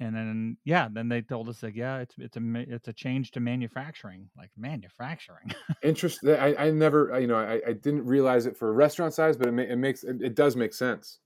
[0.00, 3.30] and then yeah, then they told us like, yeah, it's it's a it's a change
[3.32, 5.52] to manufacturing, like manufacturing.
[5.82, 9.48] interesting I, I never you know I, I didn't realize it for restaurant size but
[9.48, 11.18] it, ma- it makes it, it does make sense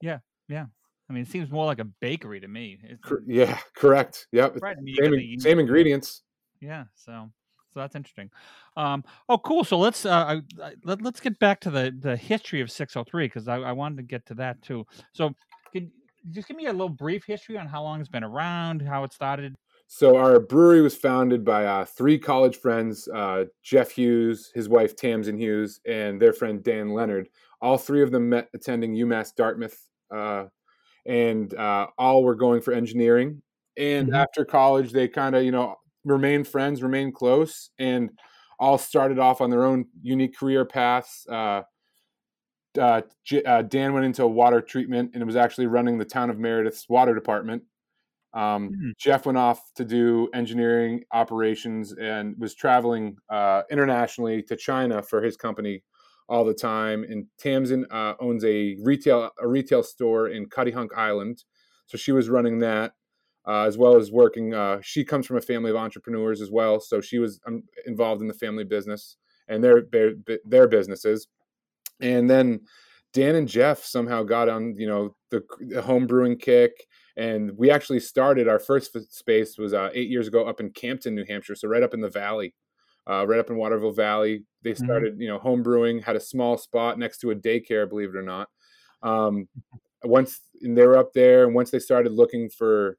[0.00, 0.66] yeah yeah
[1.08, 2.78] I mean, it seems more like a bakery to me.
[3.04, 4.76] Cor- yeah correct yep right.
[4.76, 6.22] I mean, same, in- same ingredients
[6.60, 6.84] Yeah.
[6.94, 7.30] So
[7.72, 8.30] so that's interesting.
[8.76, 9.04] Um.
[9.28, 9.62] Oh, cool.
[9.64, 13.26] So let's uh I, I, let, let's get back to the the history of 603
[13.26, 14.86] because I, I wanted to get to that too.
[15.12, 15.34] So
[16.30, 19.12] just give me a little brief history on how long it's been around, how it
[19.12, 19.54] started.
[19.88, 24.96] So our brewery was founded by uh, three college friends: uh, Jeff Hughes, his wife
[24.96, 27.28] Tamsin Hughes, and their friend Dan Leonard.
[27.60, 30.46] All three of them met attending UMass Dartmouth, uh,
[31.06, 33.42] and uh, all were going for engineering.
[33.76, 34.14] And Mhm.
[34.14, 38.10] after college, they kind of you know remained friends, remained close, and
[38.58, 41.26] all started off on their own unique career paths.
[42.78, 46.38] Uh, J- uh, Dan went into water treatment and was actually running the town of
[46.38, 47.62] Meredith's water department.
[48.34, 48.90] Um, mm-hmm.
[48.98, 55.22] Jeff went off to do engineering operations and was traveling uh, internationally to China for
[55.22, 55.82] his company
[56.28, 57.04] all the time.
[57.04, 61.44] And Tamsin uh, owns a retail a retail store in Cuttyhunk Island,
[61.86, 62.92] so she was running that
[63.46, 64.54] uh, as well as working.
[64.54, 68.20] Uh, she comes from a family of entrepreneurs as well, so she was um, involved
[68.20, 69.16] in the family business
[69.48, 70.12] and their their,
[70.44, 71.28] their businesses.
[72.00, 72.60] And then
[73.12, 76.72] Dan and Jeff somehow got on, you know, the, the home brewing kick
[77.16, 81.14] and we actually started our first space was uh, eight years ago up in Campton,
[81.14, 82.54] New Hampshire, so right up in the valley,
[83.10, 84.44] uh, right up in Waterville Valley.
[84.62, 84.84] They mm-hmm.
[84.84, 85.22] started, mm-hmm.
[85.22, 88.22] you know, home brewing, had a small spot next to a daycare, believe it or
[88.22, 88.48] not.
[89.02, 89.48] Um,
[90.04, 92.98] once they were up there, and once they started looking for,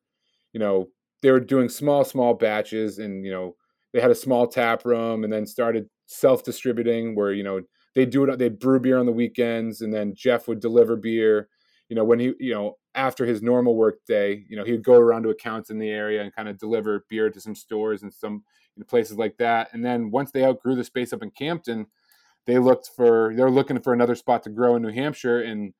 [0.51, 0.87] you know,
[1.21, 3.55] they were doing small, small batches, and you know,
[3.93, 7.61] they had a small tap room, and then started self distributing, where you know
[7.95, 11.49] they do it, they brew beer on the weekends, and then Jeff would deliver beer.
[11.89, 14.83] You know, when he, you know, after his normal work day, you know, he would
[14.83, 18.03] go around to accounts in the area and kind of deliver beer to some stores
[18.03, 18.43] and some
[18.75, 19.69] you know, places like that.
[19.73, 21.87] And then once they outgrew the space up in Campton,
[22.45, 25.41] they looked for they're looking for another spot to grow in New Hampshire.
[25.41, 25.73] And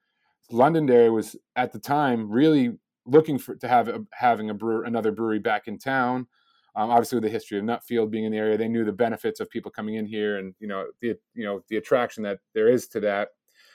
[0.52, 5.12] Londonderry was at the time really looking for to have a, having a brewer another
[5.12, 6.28] brewery back in town.
[6.78, 9.40] Um, obviously, with the history of Nutfield being in the area, they knew the benefits
[9.40, 12.70] of people coming in here and you know the you know the attraction that there
[12.70, 13.30] is to that.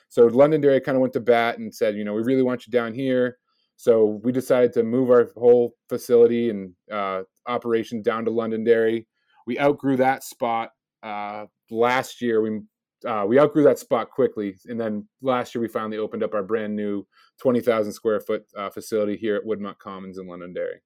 [0.08, 2.70] So Londonderry kind of went to bat and said, you know, we really want you
[2.70, 3.38] down here.
[3.76, 9.08] So we decided to move our whole facility and uh, operation down to Londonderry.
[9.46, 10.70] We outgrew that spot
[11.02, 12.40] uh, last year.
[12.40, 12.60] We
[13.04, 16.44] uh, we outgrew that spot quickly, and then last year we finally opened up our
[16.44, 17.04] brand new
[17.40, 20.82] twenty thousand square foot uh, facility here at Woodmont Commons in Londonderry.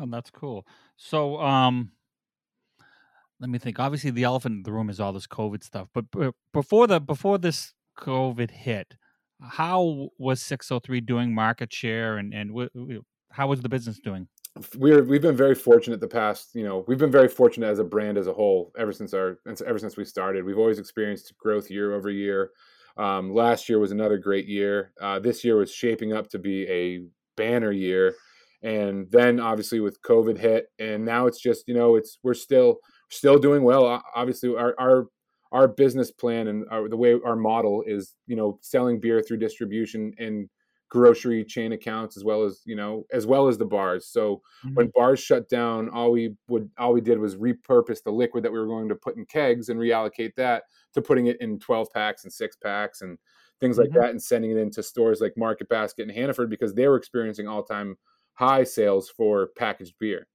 [0.00, 0.66] Oh, that's cool.
[0.96, 1.92] So, um,
[3.40, 3.78] let me think.
[3.78, 5.88] Obviously, the elephant in the room is all this COVID stuff.
[5.92, 6.06] But
[6.52, 8.94] before the before this COVID hit,
[9.42, 12.52] how was 603 doing market share and, and
[13.30, 14.28] how was the business doing?
[14.76, 17.84] We're, we've been very fortunate the past, you know, we've been very fortunate as a
[17.84, 20.44] brand as a whole ever since our, ever since we started.
[20.44, 22.50] We've always experienced growth year over year.
[22.96, 24.92] Um, last year was another great year.
[25.00, 27.00] Uh, this year was shaping up to be a
[27.36, 28.14] banner year.
[28.64, 32.78] And then obviously with COVID hit, and now it's just, you know, it's, we're still,
[33.10, 34.02] still doing well.
[34.14, 35.06] Obviously, our, our
[35.52, 39.36] our business plan and our, the way our model is, you know, selling beer through
[39.36, 40.48] distribution and
[40.90, 44.74] grocery chain accounts as well as you know as well as the bars so mm-hmm.
[44.74, 48.52] when bars shut down all we would all we did was repurpose the liquid that
[48.52, 51.88] we were going to put in kegs and reallocate that to putting it in 12
[51.92, 53.18] packs and six packs and
[53.58, 54.02] things like mm-hmm.
[54.02, 57.48] that and sending it into stores like market basket and hannaford because they were experiencing
[57.48, 57.96] all-time
[58.34, 60.26] high sales for packaged beer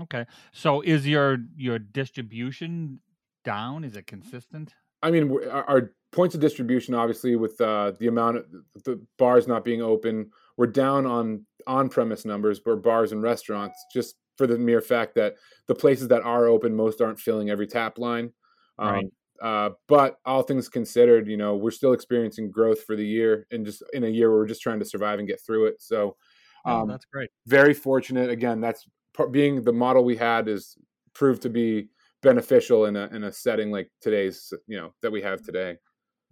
[0.00, 3.00] okay so is your your distribution
[3.44, 3.84] down?
[3.84, 4.74] Is it consistent?
[5.02, 8.44] I mean, our, points of distribution, obviously, with uh, the amount of
[8.84, 14.16] the bars not being open, we're down on on-premise numbers for bars and restaurants, just
[14.36, 15.36] for the mere fact that
[15.68, 18.32] the places that are open, most aren't filling every tap line.
[18.78, 19.06] Um, right.
[19.40, 23.64] Uh, but all things considered, you know, we're still experiencing growth for the year, and
[23.64, 25.80] just in a year where we're just trying to survive and get through it.
[25.80, 26.16] So,
[26.64, 27.30] um, oh, that's great.
[27.46, 28.30] Very fortunate.
[28.30, 28.86] Again, that's
[29.30, 30.76] being the model we had is
[31.14, 31.88] proved to be
[32.22, 35.76] beneficial in a in a setting like today's you know that we have today.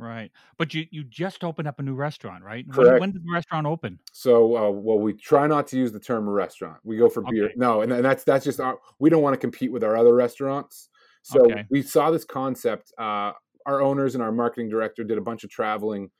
[0.01, 2.64] Right, but you you just opened up a new restaurant, right?
[2.71, 2.93] Correct.
[2.93, 3.99] When, when did the restaurant open?
[4.12, 6.79] So, uh, well, we try not to use the term restaurant.
[6.85, 7.51] We go for beer.
[7.57, 8.79] No, and, and that's that's just our.
[9.01, 10.88] We don't want to compete with our other restaurants.
[11.23, 11.64] So okay.
[11.69, 12.93] we saw this concept.
[12.97, 13.33] Uh,
[13.67, 16.11] our owners and our marketing director did a bunch of traveling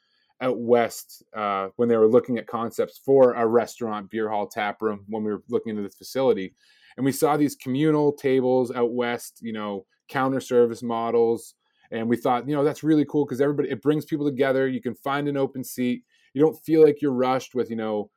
[0.40, 4.81] out west uh, when they were looking at concepts for a restaurant, beer hall, tap
[4.83, 5.05] room.
[5.09, 6.55] When we were looking into this facility,
[6.96, 11.55] and we saw these communal tables out west, you know, counter service models.
[11.90, 14.68] And we thought, you know, that's really cool because everybody, it brings people together.
[14.68, 16.03] You can find an open seat.
[16.35, 18.11] You don't feel like you're rushed with, you know,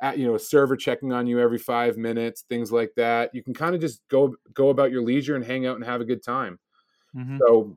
[0.00, 3.30] at, you know, a server checking on you every five minutes, things like that.
[3.34, 6.00] You can kind of just go go about your leisure and hang out and have
[6.00, 6.58] a good time.
[7.14, 7.38] Mm-hmm.
[7.40, 7.76] So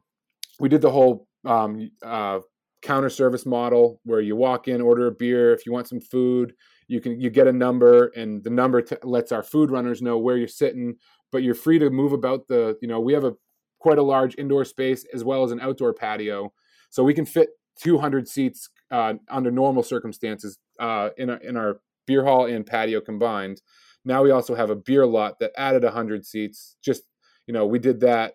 [0.59, 2.39] we did the whole um, uh,
[2.85, 5.53] counter service model where you walk in, order a beer.
[5.53, 6.53] If you want some food,
[6.87, 10.17] you can you get a number and the number t- lets our food runners know
[10.17, 10.95] where you're sitting
[11.31, 13.33] but you're free to move about the you know we have a
[13.79, 16.51] quite a large indoor space as well as an outdoor patio
[16.89, 17.49] so we can fit
[17.81, 23.01] 200 seats uh, under normal circumstances uh, in, our, in our beer hall and patio
[23.01, 23.61] combined
[24.03, 27.03] now we also have a beer lot that added 100 seats just
[27.47, 28.33] you know we did that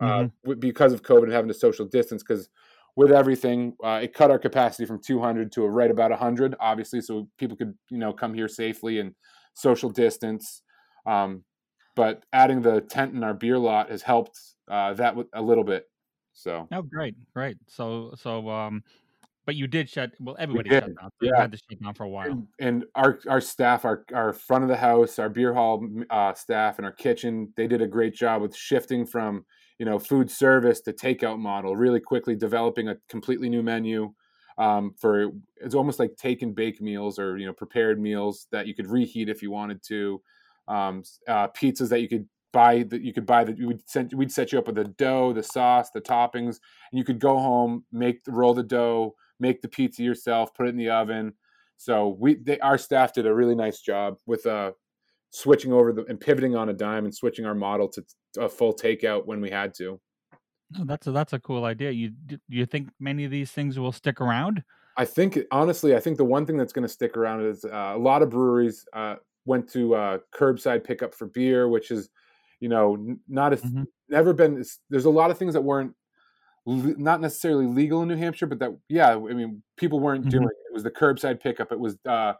[0.00, 0.52] uh, mm-hmm.
[0.58, 2.48] because of covid and having to social distance because
[2.96, 7.00] with everything, uh, it cut our capacity from 200 to a right about 100, obviously,
[7.00, 9.14] so people could you know come here safely and
[9.54, 10.62] social distance.
[11.06, 11.44] Um,
[11.96, 15.84] but adding the tent in our beer lot has helped uh, that a little bit.
[16.32, 17.56] So oh, great, great.
[17.68, 18.82] So so um,
[19.46, 20.12] but you did shut.
[20.20, 21.10] Well, everybody did, shut down.
[21.10, 21.40] So You yeah.
[21.40, 22.30] had to shut down for a while.
[22.30, 26.34] and, and our our staff, our our front of the house, our beer hall uh,
[26.34, 29.44] staff, and our kitchen, they did a great job with shifting from
[29.78, 34.12] you know food service to takeout model really quickly, developing a completely new menu
[34.58, 38.66] um, for it's almost like take and bake meals or you know prepared meals that
[38.66, 40.20] you could reheat if you wanted to,
[40.68, 44.30] um, uh, pizzas that you could buy that you could buy that we'd send we'd
[44.30, 46.58] set you up with the dough, the sauce, the toppings,
[46.90, 50.70] and you could go home make roll the dough, make the pizza yourself, put it
[50.70, 51.32] in the oven.
[51.76, 54.72] So we they, our staff did a really nice job with uh
[55.34, 58.04] switching over the and pivoting on a dime and switching our model to
[58.38, 60.00] a full takeout when we had to.
[60.70, 61.90] No, that's a that's a cool idea.
[61.90, 64.62] You do you think many of these things will stick around?
[64.96, 67.92] I think honestly, I think the one thing that's going to stick around is uh,
[67.94, 72.08] a lot of breweries uh, went to uh, curbside pickup for beer, which is,
[72.60, 73.86] you know, not as Mhm.
[74.08, 74.64] never been.
[74.90, 75.94] There's a lot of things that weren't
[76.66, 80.30] not necessarily legal in New Hampshire, but that yeah, I mean, people weren't Mhm.
[80.30, 80.44] doing.
[80.44, 80.70] It.
[80.70, 81.72] it was the curbside pickup.
[81.72, 82.34] It was uh,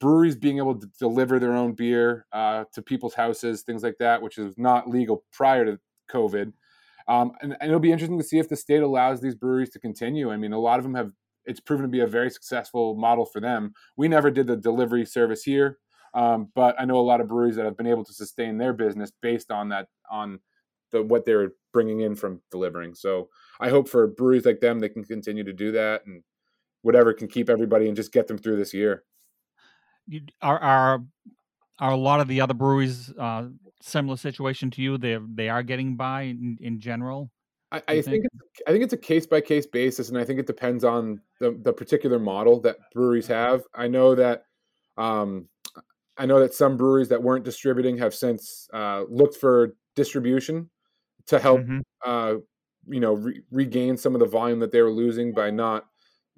[0.00, 4.20] breweries being able to deliver their own beer uh, to people's houses, things like that,
[4.20, 5.78] which is not legal prior to
[6.10, 6.52] COVID.
[7.08, 9.78] Um, and, and it'll be interesting to see if the state allows these breweries to
[9.78, 10.30] continue.
[10.30, 11.12] I mean, a lot of them have.
[11.44, 13.72] It's proven to be a very successful model for them.
[13.96, 15.78] We never did the delivery service here,
[16.12, 18.72] um, but I know a lot of breweries that have been able to sustain their
[18.72, 20.40] business based on that on
[20.90, 22.96] the what they're bringing in from delivering.
[22.96, 23.28] So
[23.60, 26.24] I hope for breweries like them, they can continue to do that and
[26.82, 29.04] whatever can keep everybody and just get them through this year.
[30.06, 31.02] You, are are
[31.78, 33.48] are a lot of the other breweries uh,
[33.80, 34.98] similar situation to you?
[34.98, 37.30] They they are getting by in, in general.
[37.72, 38.04] I, I think?
[38.04, 40.84] think it's, I think it's a case by case basis, and I think it depends
[40.84, 43.62] on the, the particular model that breweries have.
[43.74, 44.44] I know that
[44.96, 45.48] um,
[46.16, 50.70] I know that some breweries that weren't distributing have since uh, looked for distribution
[51.26, 51.82] to help Mhm.
[52.04, 52.36] uh,
[52.86, 55.86] you know re- regain some of the volume that they were losing by not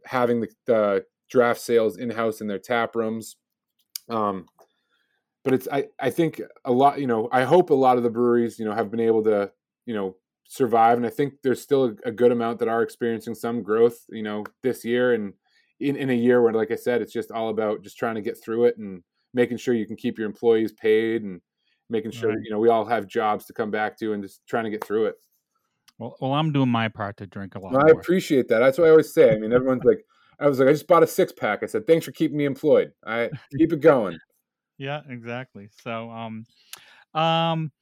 [0.05, 3.37] having the, the draft sales in house in their tap rooms.
[4.09, 4.47] Um,
[5.45, 8.11] but it's I, I think a lot you know I hope a lot of the
[8.11, 9.51] breweries you know have been able to
[9.87, 13.35] you know survive and I think there's still a, a good amount that are experiencing
[13.35, 15.33] some growth you know this year and
[15.81, 18.23] in, in a year where like I said it's just all about just trying to
[18.23, 19.03] get through it and
[19.35, 21.41] making sure you can keep your employees paid and
[21.91, 22.39] making sure Right.
[22.43, 24.85] you know we all have jobs to come back to and just trying to get
[24.85, 25.17] through it.
[25.99, 28.61] Well, well, I'm doing my part to drink a lot No, I appreciate that.
[28.61, 29.33] That's what I always say.
[29.33, 30.05] I mean, everyone's like,
[30.41, 31.63] I was like, I just bought a six pack.
[31.63, 32.93] I said, thanks for keeping me employed.
[33.05, 34.19] I keep it going.
[34.79, 35.69] Yeah, exactly.
[35.83, 36.45] So, um,
[37.21, 37.73] um,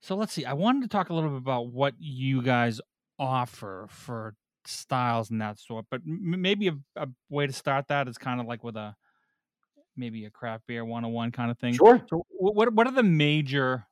[0.00, 0.44] so let's see.
[0.44, 2.80] I wanted to talk a little bit about what you guys
[3.18, 8.06] offer for styles and that sort, but m- maybe a, a way to start that
[8.06, 8.94] is kind of like with a
[9.96, 11.74] maybe a craft beer 101 kind of thing.
[11.74, 12.04] Sure.
[12.08, 13.86] So, what what are the major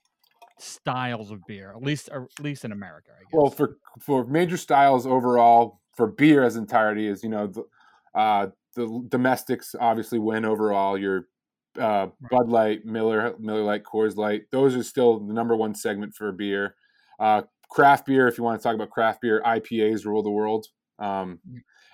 [0.59, 1.73] styles of beer?
[1.75, 3.31] At least, at least in America, I guess.
[3.33, 7.65] Well, for for major styles overall, for beer as entirety is you know the
[8.15, 10.99] uh, the domestics obviously win overall.
[10.99, 11.29] Your
[11.79, 14.43] uh, Bud Light, Miller, Miller Lite, Coors Light.
[14.51, 16.75] Those are still the number one segment for beer.
[17.19, 20.67] Uh, craft beer, if you want to talk about craft beer, IPAs rule the world.
[20.99, 21.41] Um,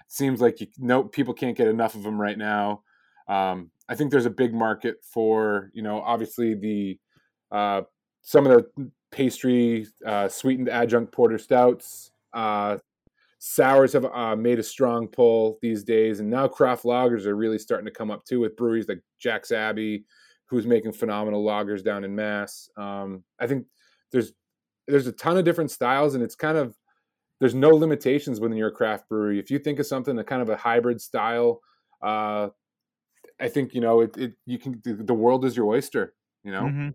[0.08, 2.82] seems like you no people can't get enough of them right now.
[3.28, 6.98] Um, I think there's a big market for you know obviously the
[7.50, 7.82] uh,
[8.22, 12.10] some of the pastry uh, sweetened adjunct porter stouts.
[12.32, 12.78] Uh,
[13.42, 17.58] sours have uh, made a strong pull these days, and now craft lagers are really
[17.58, 20.04] starting to come up too with breweries like Jack's Abbey,
[20.46, 22.68] who's making phenomenal lagers down in Mass.
[22.76, 23.66] Um, I think
[24.12, 24.32] there's
[24.86, 26.76] there's a ton of different styles, and it's kind of
[27.40, 29.38] there's no limitations within you're craft brewery.
[29.38, 31.60] If you think of something a kind of a hybrid style,
[32.02, 32.50] uh,
[33.40, 34.34] I think you know it, it.
[34.44, 36.14] You can the, the world is your oyster.
[36.44, 36.62] You know.
[36.64, 36.94] Mhm.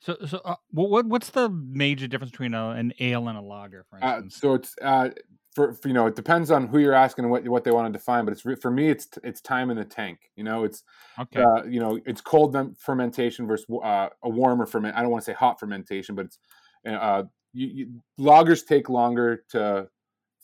[0.00, 3.40] So, so uh, what what- what's the major difference between a, an ale and a
[3.40, 4.36] lager, for Uh, instance?
[4.36, 5.10] so it's uh,
[5.54, 7.92] for, for you know it depends on who you're asking and what what they want
[7.92, 10.30] to define, but it's for me it's it's time in the tank.
[10.36, 10.82] You know, it's
[11.18, 11.42] okay.
[11.42, 14.96] uh, you know it's cold fermentation versus uh, a warmer ferment.
[14.96, 16.38] I don't want to say hot fermentation, but it's
[16.86, 19.88] uh, you, you, lagers take longer to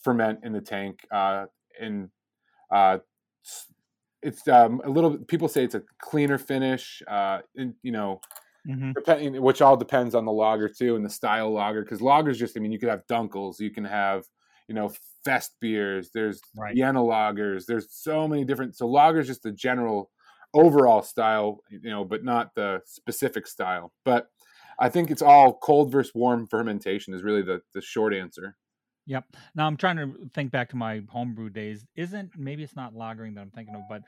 [0.02, 1.46] ferment in the tank, uh,
[1.80, 2.10] and
[2.70, 2.98] uh,
[4.22, 5.16] it's- um, a little.
[5.18, 7.02] People say it's a cleaner finish.
[7.06, 8.20] Uh, and, you know,
[8.66, 8.94] Mhm.
[8.94, 12.56] depending which all depends on the lager too and the style lager because lagers just
[12.56, 14.26] i mean you could have dunkels you can have
[14.68, 14.92] you know
[15.24, 16.74] fest beers there's Right.
[16.74, 20.10] vienna lagers there's so many different so lagers just the general
[20.54, 24.28] overall style you know but not the specific style but
[24.78, 28.56] i think it's all cold versus warm fermentation is really the the short answer
[29.06, 29.24] Yep.
[29.54, 31.86] Now I'm trying to think back to my homebrew days.
[31.96, 34.02] Isn't maybe it's not lagering that I'm thinking of, but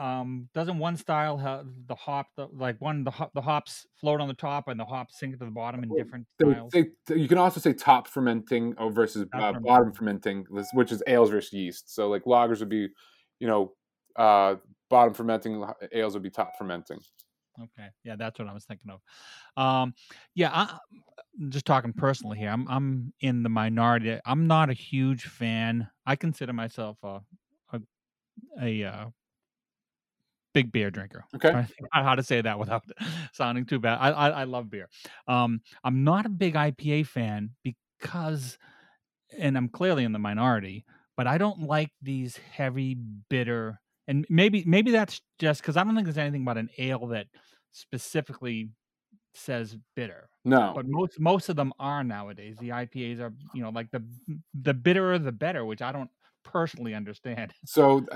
[0.00, 4.20] um, doesn't one style have the hop the, like one the hop, the hops float
[4.20, 6.72] on the top and the hops sink to the bottom in different styles?
[6.72, 9.62] they- you can also say top fermenting oh, versus Top uh, fermenting.
[9.62, 11.94] bottom fermenting, which is ales versus yeast.
[11.94, 12.88] So like lagers would be,
[13.40, 13.74] you know,
[14.16, 14.56] uh,
[14.88, 16.98] bottom fermenting, ales would be top fermenting.
[17.60, 19.62] Okay, yeah, that's what I was thinking of.
[19.62, 19.92] Um,
[20.34, 20.78] yeah, I,
[21.40, 22.48] I'm just talking personally here.
[22.48, 24.18] I'm I'm in the minority.
[24.24, 25.88] I'm not a huge fan.
[26.06, 27.20] I consider myself a
[27.72, 27.80] a,
[28.62, 29.06] a uh,
[30.52, 31.24] big beer drinker.
[31.34, 31.52] Okay.
[31.52, 32.82] think how to say that without
[33.32, 33.98] sounding too bad.
[34.00, 34.88] I, I I love beer.
[35.28, 38.58] Um, I'm not a big IPA fan because,
[39.36, 40.84] and I'm clearly in the minority,
[41.16, 42.96] but I don't like these heavy
[43.28, 43.80] bitter.
[44.08, 47.26] And maybe maybe that's just because I don't think there's anything about an ale that
[47.72, 48.70] specifically
[49.34, 50.28] says bitter.
[50.44, 50.72] No.
[50.74, 52.56] But most most of them are nowadays.
[52.58, 54.02] The IPAs are you know like the
[54.54, 56.10] the bitterer the better, which I don't
[56.44, 57.54] personally understand.
[57.64, 58.06] So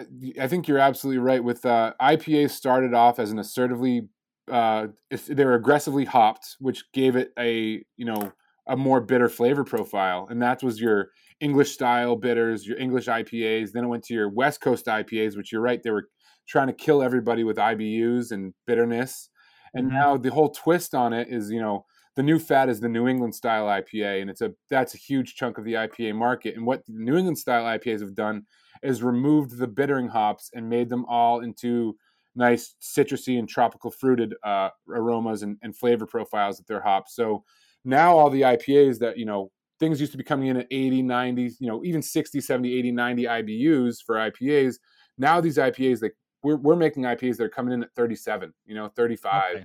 [0.41, 1.43] I think you're absolutely right.
[1.43, 4.09] With uh, IPA started off as an assertively,
[4.51, 4.89] uh,
[5.29, 8.33] they were aggressively hopped, which gave it a you know
[8.67, 11.11] a more bitter flavor profile, and that was your
[11.41, 13.73] English style bitters, your English IPAs.
[13.73, 16.09] Then it went to your West Coast IPAs, which you're right, they were
[16.49, 19.29] trying to kill everybody with IBUs and bitterness.
[19.75, 20.03] And Mhm.
[20.03, 21.85] now the whole twist on it is you know
[22.17, 25.35] the new fat is the New England style IPA, and it's a that's a huge
[25.35, 26.57] chunk of the IPA market.
[26.57, 28.45] And what the New England style IPAs have done
[28.83, 31.97] is removed the bittering hops and made them all into
[32.37, 37.15] nice citrusy and tropical fruited uh, aromas and, and flavor profiles that they're hops.
[37.15, 37.45] So
[37.85, 39.51] now all the IPAs that you know
[39.81, 42.93] things used to be coming in at 80, 90, you know even 60, 70, 80,
[42.93, 44.77] 90 IBUs for IPAs.
[45.19, 48.77] Now these IPAs like we're we're making IPAs that are coming in at 37, you
[48.77, 49.57] know 35.
[49.57, 49.65] Okay.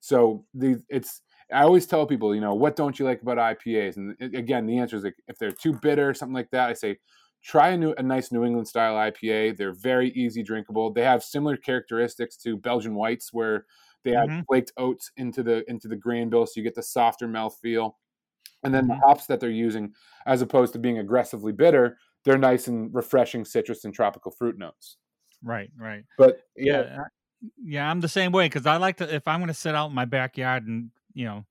[0.00, 1.22] So the it's
[1.52, 3.96] I always tell people, you know, what don't you like about IPAs?
[3.96, 6.70] And again, the answer is like if they're too bitter, something like that.
[6.70, 6.98] I say
[7.42, 9.56] try a new a nice New England style IPA.
[9.56, 10.92] They're very easy drinkable.
[10.92, 13.66] They have similar characteristics to Belgian whites, where
[14.04, 14.44] they add Mhm.
[14.48, 17.94] flaked oats into the into the grain bill, so you get the softer mouthfeel.
[18.62, 19.94] And then the hops that they're using,
[20.26, 24.98] as opposed to being aggressively bitter, they're nice and refreshing citrus and tropical fruit notes.
[25.42, 26.04] Right, right.
[26.18, 27.04] But yeah yeah,
[27.62, 29.88] yeah i'm the same way because i like to if i'm going to sit out
[29.88, 31.44] in my backyard and you know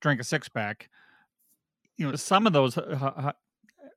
[0.00, 0.88] drink a six pack
[1.96, 3.34] you know some of those h- h-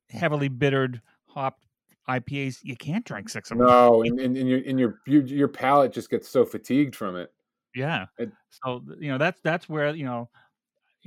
[0.10, 1.64] heavily bittered hopped
[2.10, 5.24] ipas you can't drink six of them no, and, and, and your and your your
[5.24, 7.32] your palate just gets so fatigued from it.
[7.76, 10.30] yeah It- so you know that's that's where you know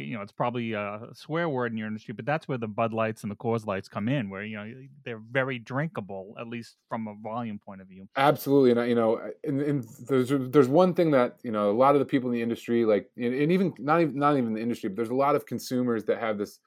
[0.04, 2.92] you know it's probably a swear word in your industry but that's where the bud
[2.92, 4.72] lights and the coors lights come in where you know
[5.04, 9.20] they're very drinkable at least from a volume point of view Absolutely, and you know,
[9.44, 12.34] and, and there's there's one thing that you know a lot of the people in
[12.34, 15.36] the industry, like, and, even not even not even the industry, but there's a lot
[15.36, 16.58] of consumers that have this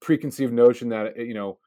[0.00, 1.58] preconceived notion that you know,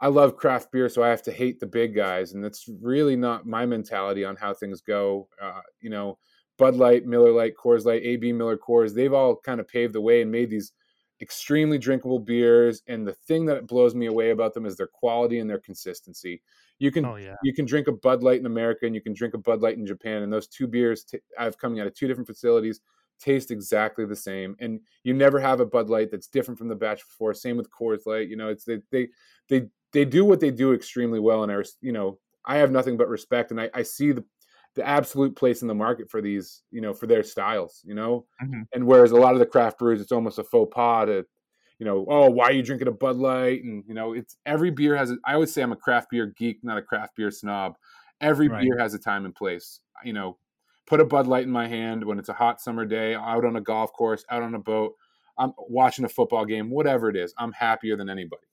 [0.00, 3.16] I love craft beer, so I have to hate the big guys, and that's really
[3.16, 5.28] not my mentality on how things go.
[5.40, 6.18] Uh, you know,
[6.58, 10.00] Bud Light, Miller Lite, Coors Light, AB Miller Coors, they've all kind of paved the
[10.00, 10.72] way and made these
[11.20, 12.82] extremely drinkable beers.
[12.86, 16.42] And the thing that blows me away about them is their quality and their consistency.
[16.78, 19.14] You can oh yeah you can drink a Bud Light in America and you can
[19.14, 21.94] drink a Bud Light in Japan, and those two beers t- I've coming out of
[21.94, 22.80] two different facilities
[23.18, 24.56] taste exactly the same.
[24.60, 27.34] And you never have a Bud Light that's different from the batch before.
[27.34, 28.28] Same with Coors Light.
[28.28, 29.08] You know, it's they they
[29.48, 32.96] they they do what they do extremely well, and I you know I have nothing
[32.96, 34.24] but respect, and I, I see the
[34.76, 37.82] the absolute place in the market for these you know for their styles.
[37.84, 38.68] You know, Mhm.
[38.72, 41.26] and whereas a lot of the craft brews, it's almost a faux pas to
[41.78, 43.62] you know, oh, why are you drinking a Bud Light?
[43.64, 45.10] And you know, it's every beer has.
[45.10, 47.76] A, I always say I'm a craft beer geek, not a craft beer snob.
[48.20, 48.62] Every Right.
[48.62, 49.80] beer has a time and place.
[50.04, 50.38] You know,
[50.86, 53.56] put a Bud Light in my hand when it's a hot summer day, out on
[53.56, 54.94] a golf course, out on a boat.
[55.38, 57.34] I'm watching a football game, whatever it is.
[57.36, 58.46] I'm happier than anybody.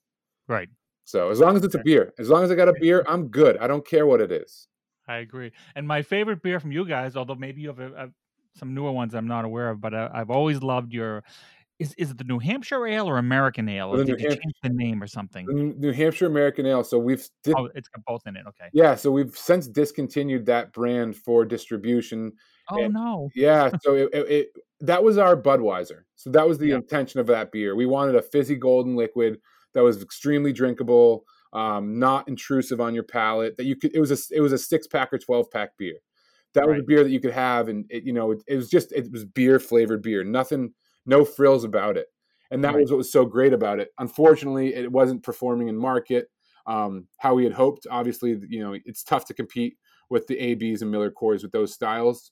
[0.47, 0.69] right
[1.05, 3.30] So as long as it's a beer, as long as I got a beer, I'm
[3.30, 3.57] good.
[3.57, 4.67] I don't care what it is.
[5.08, 5.51] I agree.
[5.76, 8.08] And my favorite beer from you guys, although maybe you have a, a,
[8.56, 11.24] some newer ones I'm not aware of, but I, I've always loved your.
[11.80, 13.89] Is is it the New Hampshire Ale or American Ale?
[13.89, 15.45] Or The did New you Hamp- change the name or something?
[15.80, 16.84] New Hampshire American Ale.
[16.84, 18.45] So we've di- Oh, it's got both in it.
[18.47, 18.70] Okay.
[18.74, 22.32] yeah, so we've since discontinued that brand for distribution.
[22.70, 23.30] Oh And- no.
[23.36, 24.47] Yeah, so it, it, it
[24.82, 26.04] that was our Budweiser.
[26.16, 26.76] So that was the Yeah.
[26.76, 27.76] intention of that beer.
[27.76, 29.39] We wanted a fizzy golden liquid
[29.74, 33.58] that was extremely drinkable, um, not intrusive on your palate.
[33.58, 33.95] That you could.
[33.95, 35.97] It was a it was a six pack or twelve pack beer.
[36.54, 38.70] That was a beer that you could have, and it, you know it, it was
[38.70, 40.24] just it was beer flavored beer.
[40.24, 40.74] Nothing,
[41.06, 42.08] no frills about it.
[42.51, 42.82] And that Right.
[42.82, 43.89] was what was so great about it.
[43.97, 46.28] Unfortunately, it wasn't performing in market
[46.68, 47.88] um, how we had hoped.
[47.89, 49.78] Obviously, you know it's tough to compete
[50.10, 52.32] with the ABs and Miller Coors with those styles.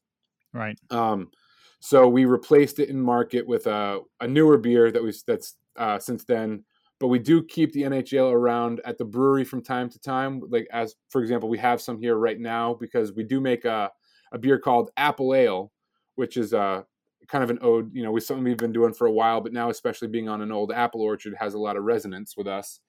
[0.53, 0.78] Right.
[0.91, 1.32] Um,
[1.80, 5.97] so we replaced it in market with a, a newer beer that was that's uh,
[5.97, 6.63] since then
[7.01, 10.39] but we do keep the NHL around at the brewery from time to time.
[10.49, 13.91] Like as for example, we have some here right now because we do make a
[14.31, 15.71] a beer called Apple Ale,
[16.15, 16.85] which is a
[17.27, 17.93] kind of an ode.
[17.93, 20.43] You know, we something we've been doing for a while, but now especially being on
[20.43, 22.79] an old apple orchard has a lot of resonance with us.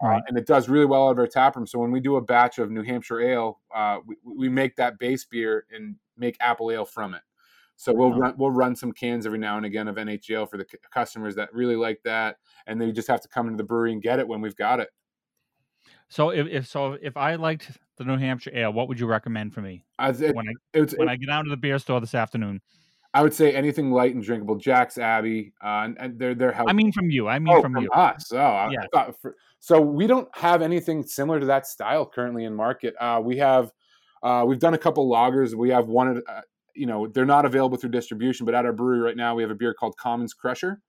[0.00, 0.18] Uh, right.
[0.18, 1.66] Uh, and it does really well out of our tap room.
[1.66, 4.98] So when we do a batch of New Hampshire ale, uh, we, we, make that
[4.98, 7.22] base beer and make apple ale from it.
[7.76, 10.66] So we'll run, we'll run some cans every now and again of NHL for the
[10.70, 13.92] c- customers that really like that, and they just have to come into the brewery
[13.92, 14.88] and get it when we've got it.
[16.08, 19.52] So if, if so, if I liked the New Hampshire ale, what would you recommend
[19.52, 22.14] for me it, when I it, when I get down to the beer store this
[22.14, 22.60] afternoon?
[23.16, 24.56] I would say anything light and drinkable.
[24.56, 26.54] Jack's Abbey, uh, and, and they're they're.
[26.54, 27.28] I mean, from you.
[27.28, 27.90] I mean, oh, from, from you.
[27.90, 28.30] Us.
[28.32, 29.10] Oh, yeah.
[29.22, 32.94] For, so we don't have anything similar to that style currently in market.
[33.00, 33.72] Uh, we have,
[34.22, 35.54] uh, we've done a couple lagers.
[35.54, 36.22] We have one.
[36.76, 39.50] You know, they're not available through distribution, but at our brewery right now, we have
[39.50, 40.80] a beer called Commons Crusher.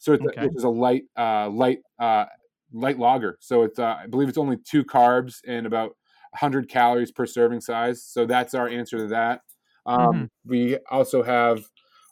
[0.00, 0.40] So it's okay.
[0.40, 2.26] a, which is a light, uh, light, uh,
[2.72, 3.38] light lager.
[3.40, 5.96] So it's, uh, I believe it's only two carbs and about
[6.30, 8.02] 100 calories per serving size.
[8.02, 9.42] So that's our answer to that.
[9.86, 10.24] Um, mm-hmm.
[10.46, 11.64] We also have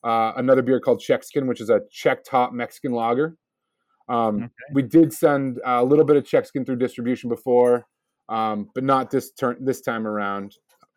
[0.05, 3.37] uh, another beer called Czechskin, which is a Czech top Mexican lager.
[4.09, 4.49] Um, okay.
[4.75, 7.87] We did send a little bit of Czechskin through distribution before,
[8.29, 10.57] um, but not this turn this time around.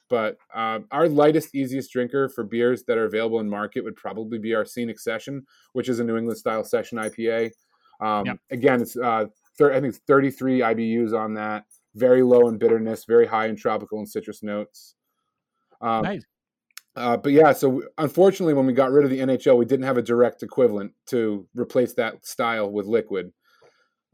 [0.09, 4.37] But uh, our lightest, easiest drinker for beers that are available in market would probably
[4.37, 7.51] be our Scenic Session, which is a New England style session IPA.
[7.99, 8.37] Um, yep.
[8.51, 9.25] Again, it's uh,
[9.57, 11.65] thir- I think it's 33 IBUs on that.
[11.95, 14.95] Very low in bitterness, very high in tropical and citrus notes.
[15.81, 16.25] Um, nice.
[16.95, 19.97] Uh, but yeah, so unfortunately, when we got rid of the NHL, we didn't have
[19.97, 23.33] a direct equivalent to replace that style with liquid.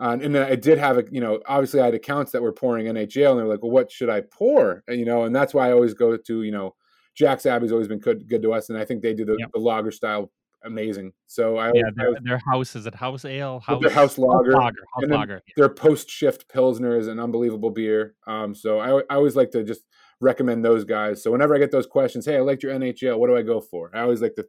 [0.02, 2.52] Uh, and then I did have a, you know, obviously I had accounts that were
[2.52, 5.36] pouring NHL, and they were like, "Well, what should I pour?" And, you know, and
[5.36, 6.76] that's why I always go to, you know,
[7.16, 9.52] Jack's Abbey's always been good, good to us, and I think they do the, yep.
[9.54, 10.32] the lager style
[10.64, 11.14] amazing.
[11.28, 14.62] So I yeah, their, their house is it house ale, house, their house lager, house
[14.62, 15.42] lager, house lager.
[15.56, 18.16] Their post shift pilsner is an unbelievable beer.
[18.26, 19.82] Um, so I, I always like to just
[20.20, 21.22] recommend those guys.
[21.22, 23.20] So whenever I get those questions, hey, I liked your NHL.
[23.20, 23.92] What do I go for?
[23.96, 24.46] I always like to,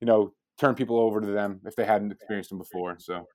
[0.00, 2.96] you know, turn people over to them if they hadn't experienced them before.
[2.98, 3.26] So.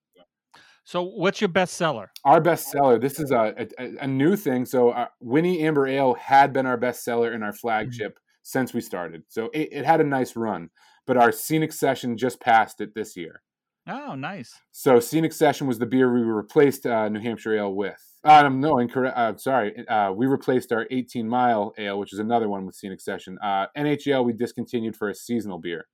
[0.83, 2.11] So, what's your best seller?
[2.25, 2.97] Our best seller.
[2.97, 4.65] This is a, a, a new thing.
[4.65, 7.57] So, uh, Winni Amber Ale had been our best seller in our mm-hmm.
[7.57, 8.41] flagship mm-hmm.
[8.43, 9.23] since we started.
[9.27, 10.69] So, it, it, had a nice run,
[11.05, 13.41] but our Scenic Session just passed it this year.
[13.87, 14.59] Oh, nice.
[14.71, 18.01] So, Scenic Session was the beer we replaced uh, New Hampshire Ale with.
[18.23, 19.17] Uh, no, incorrect.
[19.17, 19.87] Uh, sorry.
[19.87, 23.37] Uh, we replaced our 18 mile ale, which is another one with Scenic Session.
[23.41, 25.87] Uh, NHL we discontinued for a seasonal beer.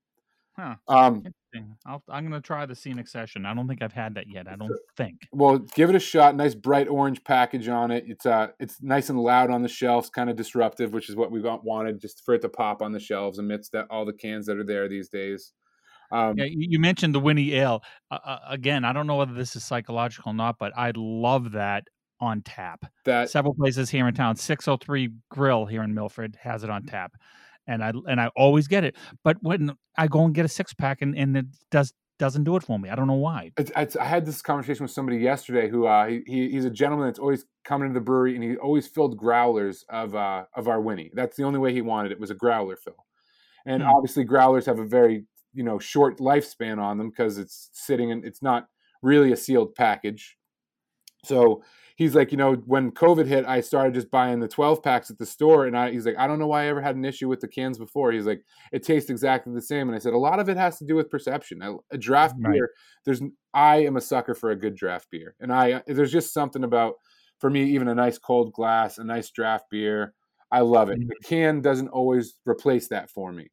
[0.57, 0.75] Huh.
[0.87, 1.23] Um,
[1.55, 3.45] i am going to try the Scenic Session.
[3.45, 4.47] I don't think I've had that yet.
[4.47, 5.21] I don't think.
[5.31, 6.35] Well, give it a shot.
[6.35, 8.05] Nice bright orange package on it.
[8.07, 11.31] It's uh, it's nice and loud on the shelves, kind of disruptive, which is what
[11.31, 14.45] we wanted, just for it to pop on the shelves amidst that, all the cans
[14.47, 15.53] that are there these days.
[16.11, 17.83] Um, yeah, you mentioned the Winni Ale.
[18.09, 21.51] Uh, uh, again, I don't know whether this is psychological or not, but I love
[21.51, 21.83] that
[22.19, 22.85] on tap.
[23.05, 27.11] That several places here in town, 603 Grill here in Milford has it on tap.
[27.67, 28.95] And I and I always get it.
[29.23, 32.55] But when I go and get a six pack and, and it does doesn't do
[32.55, 32.89] it for me.
[32.89, 33.51] I don't know why.
[33.57, 37.07] It's, it's, I had this conversation with somebody yesterday who uh, he, he's a gentleman
[37.07, 40.79] that's always coming to the brewery and he always filled growlers of uh, of our
[40.79, 41.11] Winni.
[41.13, 43.05] That's the only way he wanted it was a growler fill.
[43.65, 43.89] And hmm.
[43.89, 48.25] obviously growlers have a very you know short lifespan on them because it's sitting and
[48.25, 48.67] it's not
[49.01, 50.36] really a sealed package.
[51.25, 51.63] So
[51.97, 55.17] he's like, you know, when COVID hit, I started just buying the 12 packs at
[55.17, 55.65] the store.
[55.65, 57.47] And I, he's like, I don't know why I ever had an issue with the
[57.47, 58.11] cans before.
[58.11, 59.89] He's like, it tastes exactly the same.
[59.89, 61.61] And I said, a lot of it has to do with perception.
[61.91, 62.53] A, draft right.
[62.53, 62.69] beer,
[63.03, 63.21] there's,
[63.53, 65.35] I am a sucker for a good draft beer.
[65.39, 66.95] And I, there's just something about,
[67.39, 70.13] for me, even a nice cold glass, a nice draft beer.
[70.51, 70.99] I love it.
[70.99, 71.09] Mm-hmm.
[71.09, 73.49] The can doesn't always replace that for me.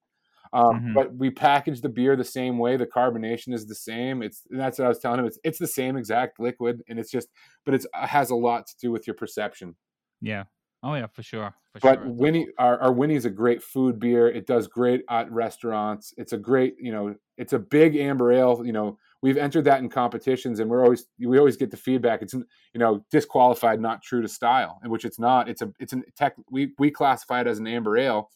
[0.54, 0.94] Um, mm-hmm.
[0.94, 2.76] But we package the beer the same way.
[2.76, 4.22] The carbonation is the same.
[4.22, 5.26] It's that's what I was telling him.
[5.26, 7.28] It's it's the same exact liquid, and it's just,
[7.66, 9.74] but it's it has a lot to do with your perception.
[10.20, 10.44] Yeah.
[10.84, 11.54] Oh yeah, for sure.
[11.72, 12.06] For but sure.
[12.06, 14.28] Winni, our, our Winni is a great food beer.
[14.28, 16.12] It does great at restaurants.
[16.18, 18.62] It's a great, you know, it's a big amber ale.
[18.64, 22.22] You know, we've entered that in competitions, and we're always we always get the feedback.
[22.22, 22.44] It's you
[22.74, 25.48] know disqualified, not true to style, in which it's not.
[25.48, 26.36] It's a it's an tech.
[26.50, 28.28] We we classify it as an amber ale,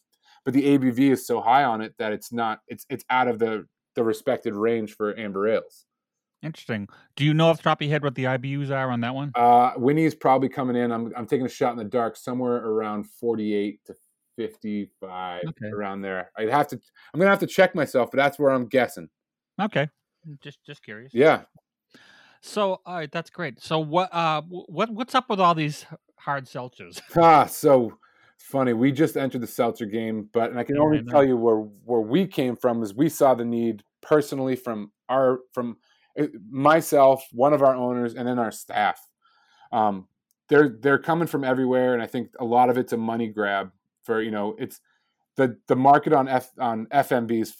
[0.44, 3.38] but the ABV is so high on it that it's not it's it's out of
[3.38, 5.86] the the respected range for amber ales.
[6.42, 6.88] Interesting.
[7.16, 9.14] Do you know off the top of your head what the IBUs are on that
[9.14, 9.32] one?
[9.34, 10.92] Uh, Winni's probably coming in.
[10.92, 13.94] I'm I'm taking a shot in the dark, somewhere around 48 to
[14.36, 15.66] 55, okay.
[15.66, 16.30] around there.
[16.36, 16.80] I'd have to.
[17.12, 19.08] I'm gonna have to check myself, but that's where I'm guessing.
[19.60, 19.88] Okay.
[20.40, 21.12] Just just curious.
[21.12, 21.42] Yeah.
[22.40, 23.60] So all right, that's great.
[23.60, 25.86] So what uh what what's up with all these
[26.18, 27.00] hard seltzers?
[27.16, 27.98] Ah, so
[28.38, 28.72] funny.
[28.72, 31.36] We just entered the seltzer game, but and I can yeah, only I tell you
[31.36, 35.76] where where we came from is we saw the need personally from our from
[36.50, 39.00] myself, one of our owners, and then our staff.
[39.72, 40.08] Um,
[40.48, 43.70] they're they're coming from everywhere, and I think a lot of it's a money grab
[44.04, 44.80] for you know it's
[45.36, 47.54] the the market on F on FMB's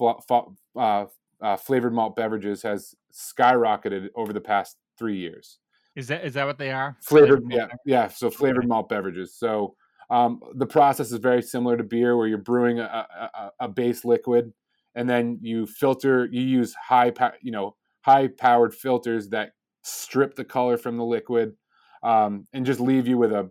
[0.76, 1.06] uh,
[1.40, 5.58] uh, flavored malt beverages has skyrocketed over the past three years.
[5.94, 6.96] Is that is that what they are?
[7.02, 8.08] Flavored, flavored yeah, yeah.
[8.08, 9.34] So flavored malt beverages.
[9.34, 9.74] So
[10.11, 14.04] um, the process is very similar to beer, where you're brewing a, a, a base
[14.04, 14.52] liquid,
[14.94, 16.28] and then you filter.
[16.30, 19.52] You use high, you know, high powered filters that
[19.82, 21.54] strip the color from the liquid,
[22.02, 23.50] um, and just leave you with a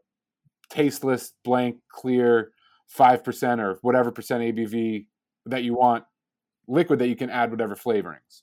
[0.70, 2.52] tasteless, blank, clear
[2.88, 5.06] five percent or whatever percent ABV
[5.46, 6.04] that you want
[6.68, 8.42] liquid that you can add whatever flavorings.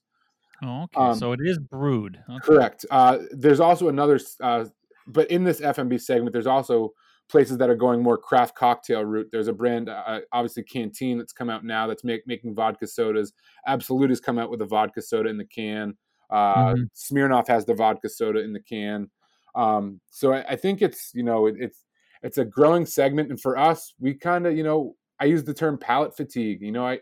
[0.63, 1.01] Oh, okay.
[1.01, 2.19] Um, so it is brewed.
[2.29, 2.39] Okay.
[2.41, 2.87] Correct.
[2.91, 4.67] Uh, there's also another, uh,
[5.07, 6.93] but in this FMB segment, there's also
[7.35, 9.29] places that are going more craft cocktail route.
[9.33, 13.33] There's a brand, uh, obviously Canteen, that's come out now that's make, making vodka sodas.
[13.67, 15.97] Absolut has come out with a vodka soda in the can.
[16.31, 16.83] Uh, mm-hmm.
[16.95, 19.11] Smirnoff has the vodka soda in the can.
[19.57, 21.85] Um, so I, I, think it's you know it, it's
[22.23, 25.55] it's a growing segment, and for us, we kind of you know I use the
[25.55, 26.63] term palate fatigue.
[26.63, 27.01] You know, I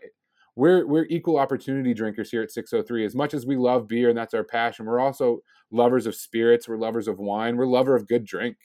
[0.55, 4.17] we're we're equal opportunity drinkers here at 603 as much as we love beer and
[4.17, 5.39] that's our passion we're also
[5.71, 8.55] lovers of spirits we're lovers of wine we're lover of good drink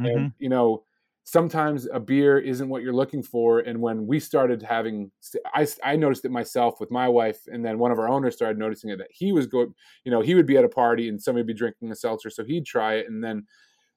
[0.00, 0.06] mm-hmm.
[0.06, 0.82] and you know
[1.30, 5.10] sometimes a beer isn't what you're looking for and when we started having
[5.54, 8.58] I, I noticed it myself with my wife and then one of our owners started
[8.58, 9.74] noticing it that he was going
[10.04, 12.30] you know he would be at a party and somebody would be drinking a seltzer
[12.30, 13.44] so he'd try it and then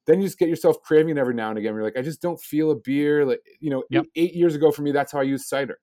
[0.08, 2.22] then you just get yourself craving it every now and again you're like i just
[2.22, 4.04] don't feel a beer like you know yep.
[4.16, 5.78] eight, eight years ago for me that's how i used cider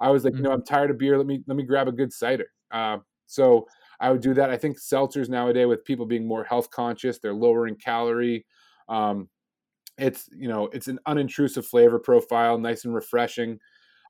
[0.00, 0.44] I was like, mm-hmm.
[0.44, 1.16] you know, I'm tired of beer.
[1.18, 2.46] Let me let me grab a good cider.
[2.70, 3.66] Uh, so
[4.00, 4.50] I would do that.
[4.50, 8.46] I think seltzers nowadays, with people being more health conscious, they're lowering calorie.
[8.88, 9.28] Um,
[10.00, 13.58] it's you know, it's an unintrusive flavor profile, nice and refreshing.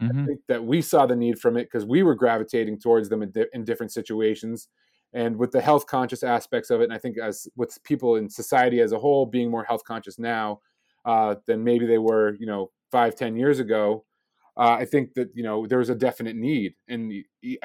[0.03, 0.22] Mm-hmm.
[0.22, 3.22] I think that we saw the need from it because we were gravitating towards them
[3.22, 4.68] in, di- in different situations
[5.12, 8.30] and with the health conscious aspects of it and i think as with people in
[8.30, 10.61] society as a whole being more health conscious now
[11.05, 14.05] uh, than maybe they were you know five ten years ago
[14.57, 17.12] uh, I think that you know there was a definite need, and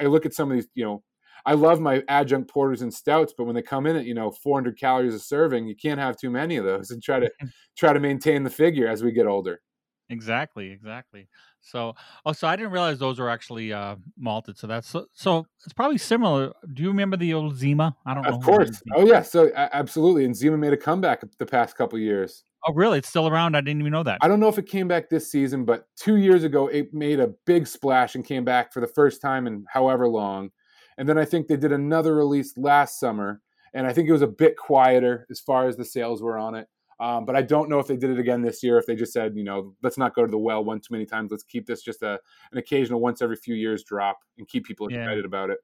[0.00, 1.02] I look at some of these, you know,
[1.46, 4.30] I love my adjunct porters and stouts, but when they come in at you know
[4.30, 7.30] 400 calories a serving, you can't have too many of those, and try to
[7.78, 9.60] try to maintain the figure as we get older.
[10.08, 11.28] Exactly, exactly.
[11.60, 11.94] So,
[12.24, 14.56] oh, so I didn't realize those were actually uh, malted.
[14.56, 16.52] So that's so, so, it's probably similar.
[16.74, 17.96] Do you remember the old Zima?
[18.06, 18.36] I don't know.
[18.36, 18.80] Of course.
[18.94, 19.22] Oh yeah.
[19.22, 22.44] So uh, absolutely, and Zima made a comeback the past couple years.
[22.68, 22.98] Oh, really?
[22.98, 23.56] It's still around?
[23.56, 24.18] I didn't even know that.
[24.22, 27.20] I don't know if it came back this season, but two years ago, it made
[27.20, 30.50] a big splash and came back for the first time in however long.
[30.98, 33.40] And then I think they did another release last summer,
[33.74, 36.54] and I think it was a bit quieter as far as the sales were on
[36.54, 36.68] it.
[36.98, 38.78] Um, but I don't know if they did it again this year.
[38.78, 41.04] If they just said, you know, let's not go to the well one too many
[41.04, 41.30] times.
[41.30, 42.18] Let's keep this just a
[42.52, 45.26] an occasional once every few years drop and keep people excited yeah.
[45.26, 45.58] about it.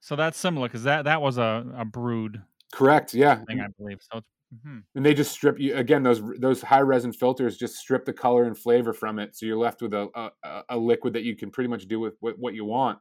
[0.00, 2.40] So that's similar because that that was a, a brewed.
[2.72, 3.12] Correct.
[3.12, 3.44] Yeah.
[3.44, 4.00] Thing I believe.
[4.10, 4.78] So it's Mm-hmm.
[4.94, 6.02] And they just strip you again.
[6.02, 9.58] Those those high resin filters just strip the color and flavor from it, so you're
[9.58, 10.08] left with a
[10.42, 12.98] a, a liquid that you can pretty much do with, with what you want.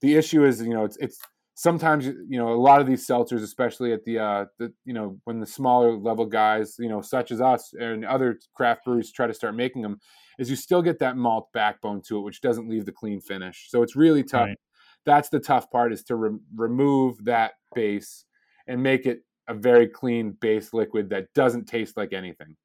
[0.00, 1.18] The issue is, you know, it's it's
[1.54, 5.18] sometimes you know a lot of these seltzers, especially at the uh the you know
[5.24, 9.26] when the smaller level guys, you know, such as us and other craft breweries try
[9.26, 9.98] to start making them,
[10.38, 13.66] is you still get that malt backbone to it, which doesn't leave the clean finish.
[13.70, 14.48] So it's really tough.
[14.48, 14.58] Right.
[15.04, 18.24] That's the tough part is to re- remove that base
[18.66, 22.56] and make it a very clean base liquid that doesn't taste like anything.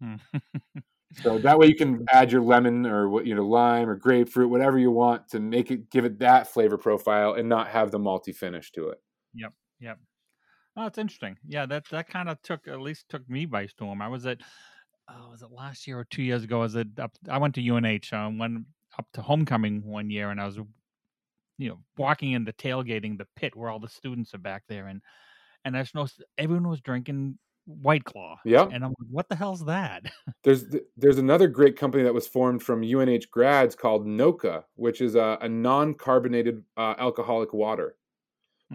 [1.14, 4.50] So that way you can add your lemon or what you know lime or grapefruit,
[4.50, 7.98] whatever you want to make it give it that flavor profile and not have the
[7.98, 9.02] malty finish to it.
[9.34, 9.98] Yep, yep.
[10.76, 11.36] Oh, it's interesting.
[11.46, 14.00] Yeah, that that kind of took at least took me by storm.
[14.00, 14.40] I was at
[15.08, 16.60] uh, was it last year or two years ago?
[16.60, 18.12] I was at up, I went to UNH.
[18.12, 18.64] Um, went
[18.98, 20.58] up to homecoming one year, and I was
[21.58, 24.86] you know walking in the tailgating the pit where all the students are back there,
[24.86, 25.02] and
[25.64, 27.36] and I just noticed everyone was drinking
[27.66, 28.36] White Claw.
[28.44, 30.02] Yeah, and I'm like, what the hell's that?
[30.44, 30.64] there's
[30.96, 35.38] there's another great company that was formed from UNH grads called Noka, which is a,
[35.40, 37.96] a non-carbonated uh, alcoholic water.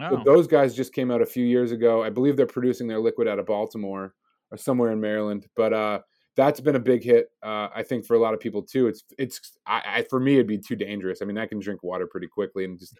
[0.00, 0.10] Oh.
[0.10, 2.02] So those guys just came out a few years ago.
[2.02, 4.14] I believe they're producing their liquid out of Baltimore
[4.50, 5.46] or somewhere in Maryland.
[5.56, 6.00] But uh,
[6.36, 8.88] that's been a big hit, uh, I think, for a lot of people too.
[8.88, 11.22] It's it's I, I, for me it'd be too dangerous.
[11.22, 12.98] I mean, I can drink water pretty quickly and just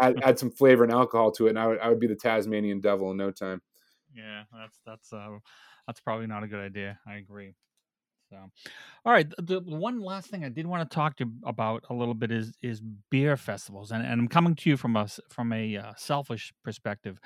[0.00, 2.16] add, add some flavor and alcohol to it, and I would I would be the
[2.16, 3.60] Tasmanian devil in no time.
[4.14, 5.38] Yeah, that's that's uh,
[5.86, 6.98] that's probably not a good idea.
[7.06, 7.54] I agree.
[8.30, 8.36] So,
[9.04, 9.28] all right.
[9.38, 12.14] The, the one last thing I did want to talk to you about a little
[12.14, 12.80] bit is is
[13.10, 17.18] beer festivals, and, and I'm coming to you from a from a uh, selfish perspective,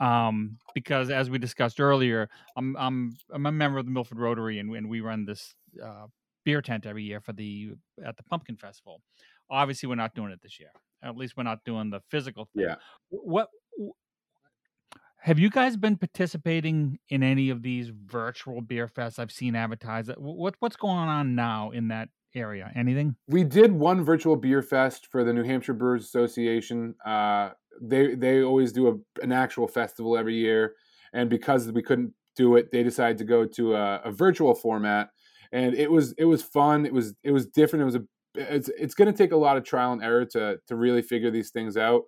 [0.00, 4.58] um, because as we discussed earlier, I'm I'm I'm a member of the Milford Rotary,
[4.58, 6.06] and, and we run this uh,
[6.44, 7.72] beer tent every year for the
[8.04, 9.02] at the Pumpkin Festival.
[9.50, 10.70] Obviously, we're not doing it this year.
[11.02, 12.64] At least we're not doing the physical thing.
[12.68, 12.76] Yeah.
[13.10, 13.48] What
[15.26, 19.18] Have you guys been participating in any of these virtual beer fests?
[19.18, 20.12] I've seen advertised.
[20.18, 22.70] What what's going on now in that area?
[22.76, 23.16] Anything?
[23.26, 26.94] We did one virtual beer fest for the New Hampshire Brewers Association.
[27.04, 27.50] Uh,
[27.82, 30.74] they they always do a, an actual festival every year,
[31.12, 35.08] and because we couldn't do it, they decided to go to a, a virtual format,
[35.50, 36.86] and it was it was fun.
[36.86, 37.82] It was it was different.
[37.82, 38.04] It was a
[38.36, 41.32] it's it's going to take a lot of trial and error to to really figure
[41.32, 42.02] these things out,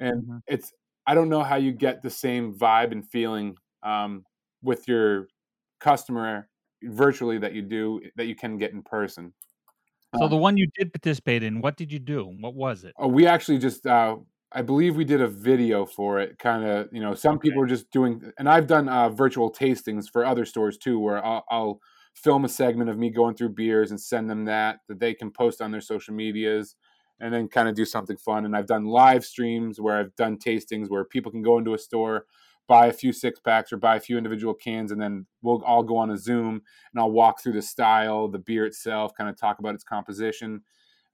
[0.00, 0.38] and mm-hmm.
[0.46, 0.72] it's
[1.06, 4.24] I don't know how you get the same vibe and feeling um,
[4.62, 5.28] with your
[5.80, 6.48] customer
[6.82, 9.32] virtually that you do that you can get in person.
[10.16, 12.32] So the um one you did participate in, what did you do?
[12.40, 12.94] What was it?
[12.98, 14.16] Oh, we actually just uh,
[14.52, 16.38] I believe we did a video for it.
[16.38, 17.48] Kind of, you know, some okay.
[17.48, 21.24] people are just doing, and I've done uh, virtual tastings for other stores too, where
[21.24, 21.80] I'll, I'll,
[22.14, 25.32] film a segment of me going through beers and send them that that they can
[25.32, 26.76] post on their social medias,
[27.20, 28.44] and then kind of do something fun.
[28.44, 31.78] And I've done live streams where I've done tastings where people can go into a
[31.78, 32.26] store,
[32.66, 35.82] buy a few six packs or buy a few individual cans, and then we'll all
[35.82, 36.62] go on a Zoom
[36.92, 40.62] and I'll walk through the style, the beer itself, kind of talk about its composition,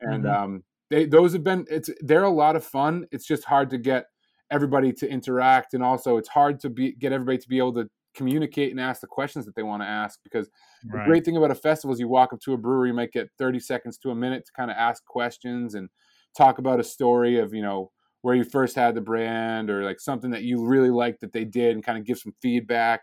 [0.01, 0.45] and mm-hmm.
[0.45, 3.07] um, they those have been it's they're a lot of fun.
[3.13, 4.07] It's just hard to get
[4.51, 7.91] everybody to interact, and also it's hard to be get everybody to be able to
[8.15, 10.49] communicate and ask the questions that they want to ask because
[10.87, 11.01] right.
[11.01, 13.13] the great thing about a festival is you walk up to a brewery you might
[13.13, 15.89] get 30 seconds to a minute to kind of ask questions and
[16.37, 17.91] talk about a story of you know
[18.23, 21.45] where you first had the brand or like something that you really liked that they
[21.45, 23.03] did and kind of give some feedback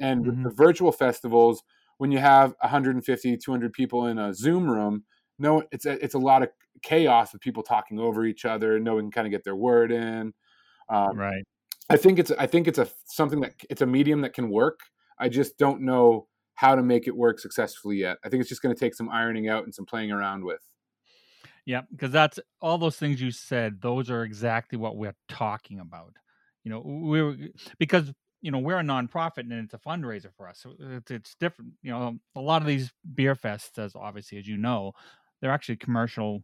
[0.00, 0.30] and mm-hmm.
[0.30, 1.62] with the virtual festivals
[1.98, 5.04] when you have 150 200 people in a zoom room
[5.38, 6.48] no it's a, it's a lot of
[6.82, 8.78] chaos of people talking over each other.
[8.78, 10.32] No one can kind of get their word in.
[10.88, 11.44] Um, right.
[11.90, 14.80] I think it's I think it's a something that it's a medium that can work.
[15.18, 18.18] I just don't know how to make it work successfully yet.
[18.24, 20.60] I think it's just going to take some ironing out and some playing around with.
[21.64, 23.80] Yeah, because that's all those things you said.
[23.80, 26.14] Those are exactly what we're talking about.
[26.64, 27.36] You know, we're
[27.78, 30.60] because you know we're a nonprofit and it's a fundraiser for us.
[30.60, 31.72] So it's, it's different.
[31.82, 34.92] You know, a lot of these beer fests, as obviously as you know,
[35.40, 36.42] they're actually commercial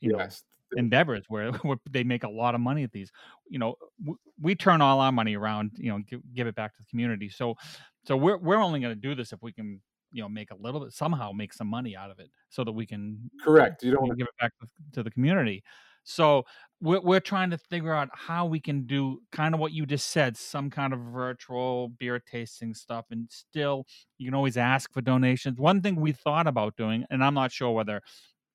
[0.00, 0.42] you yes.
[0.76, 3.10] Endeavors where, where they make a lot of money at these
[3.48, 6.74] you know w- we turn all our money around you know give, give it back
[6.74, 7.28] to the community.
[7.28, 7.56] So
[8.04, 9.80] so we're we're only going to do this if we can
[10.12, 12.72] you know make a little bit somehow make some money out of it so that
[12.72, 15.62] we can correct you don't want to give it back to, to the community.
[16.02, 16.44] So
[16.80, 20.08] we're, we're trying to figure out how we can do kind of what you just
[20.08, 23.84] said some kind of virtual beer tasting stuff and still
[24.16, 25.58] you can always ask for donations.
[25.58, 28.00] One thing we thought about doing and i'm not sure whether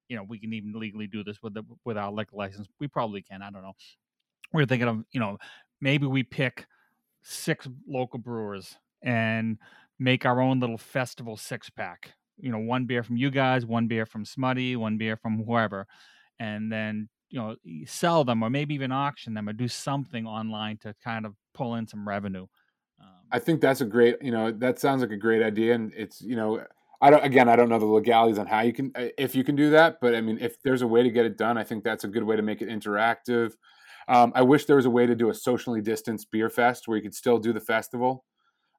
[0.07, 2.67] you know we can even legally do this with the with our liquor license.
[2.79, 3.41] We probably can.
[3.41, 3.73] I don't know.
[4.53, 5.37] We're thinking of you know
[5.81, 6.65] maybe we pick
[7.23, 9.57] six local brewers and
[9.99, 12.13] make our own little festival six pack.
[12.37, 15.87] You know, one beer from you guys, one beer from Smutty, one beer from whoever,
[16.39, 20.77] and then you know sell them or maybe even auction them or do something online
[20.79, 22.45] to kind of pull in some revenue.
[22.99, 25.93] Um, I think that's a great, you know, that sounds like a great idea, and
[25.95, 26.63] it's you know
[27.01, 29.43] I don't again I don't know the legalities on how you can uh, if you
[29.43, 31.63] can do that, but I mean if there's a way to get it done, I
[31.63, 33.53] think that's a good way to make it interactive.
[34.07, 36.95] Um, I wish there was a way to do a socially distanced beer fest where
[36.97, 38.23] you could still do the festival,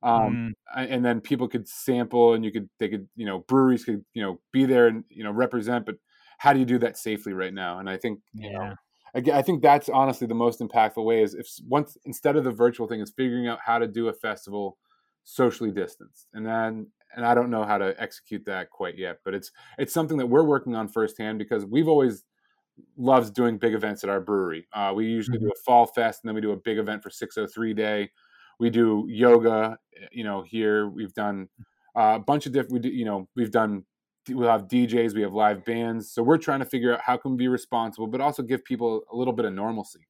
[0.02, 0.86] um, mm.
[0.88, 4.22] and then people could sample and you could they could you know breweries could you
[4.22, 5.84] know be there and you know represent.
[5.84, 5.96] But
[6.38, 7.78] how do you do that safely right now?
[7.78, 8.58] And I think you yeah.
[8.58, 8.74] know
[9.32, 12.86] I think that's honestly the most impactful way is if once instead of the virtual
[12.86, 14.76] thing is figuring out how to do a festival
[15.24, 19.34] socially distanced and then and I don't know how to execute that quite yet, but
[19.34, 22.24] it's it's something that we're working on firsthand because we've always
[22.96, 24.66] loved doing big events at our brewery.
[24.72, 25.46] Uh, we usually mm-hmm.
[25.46, 28.10] do a fall fest and then we do a big event for 603 day.
[28.58, 31.48] We do yoga, eh, you know, here we've done
[31.96, 33.84] uh, a bunch of different, we do, you know, we've done,
[34.28, 36.10] we'll have DJs, we have live bands.
[36.10, 39.02] So we're trying to figure out how can we be responsible, but also give people
[39.12, 40.06] a little bit of normalcy.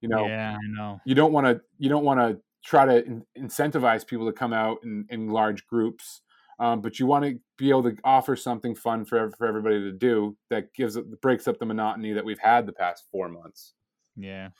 [0.00, 1.00] You know, yeah, I know.
[1.04, 4.52] You don't want to, you don't want to try to in- incentivize people to come
[4.52, 6.22] out in, in large groups
[6.58, 9.92] um, but you want to be able to offer something fun for for everybody to
[9.92, 13.74] do that gives breaks up the monotony that we've had the past four months.
[14.16, 14.50] Yeah,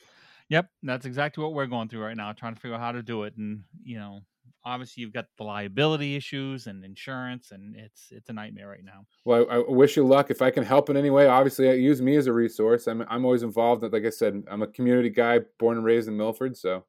[0.49, 3.03] yep, that's exactly what we're going through right now, trying to figure out how to
[3.03, 3.37] do it.
[3.37, 4.21] And you know,
[4.65, 9.07] obviously you've got the liability issues and insurance, and it's it's a nightmare right now.
[9.25, 10.31] Well, I, I wish you luck.
[10.31, 12.87] If I can help in any way, obviously I use me as a resource.
[12.87, 13.83] I'm I'm always involved.
[13.83, 16.85] That like I said, I'm a community guy, born and raised in Milford, so.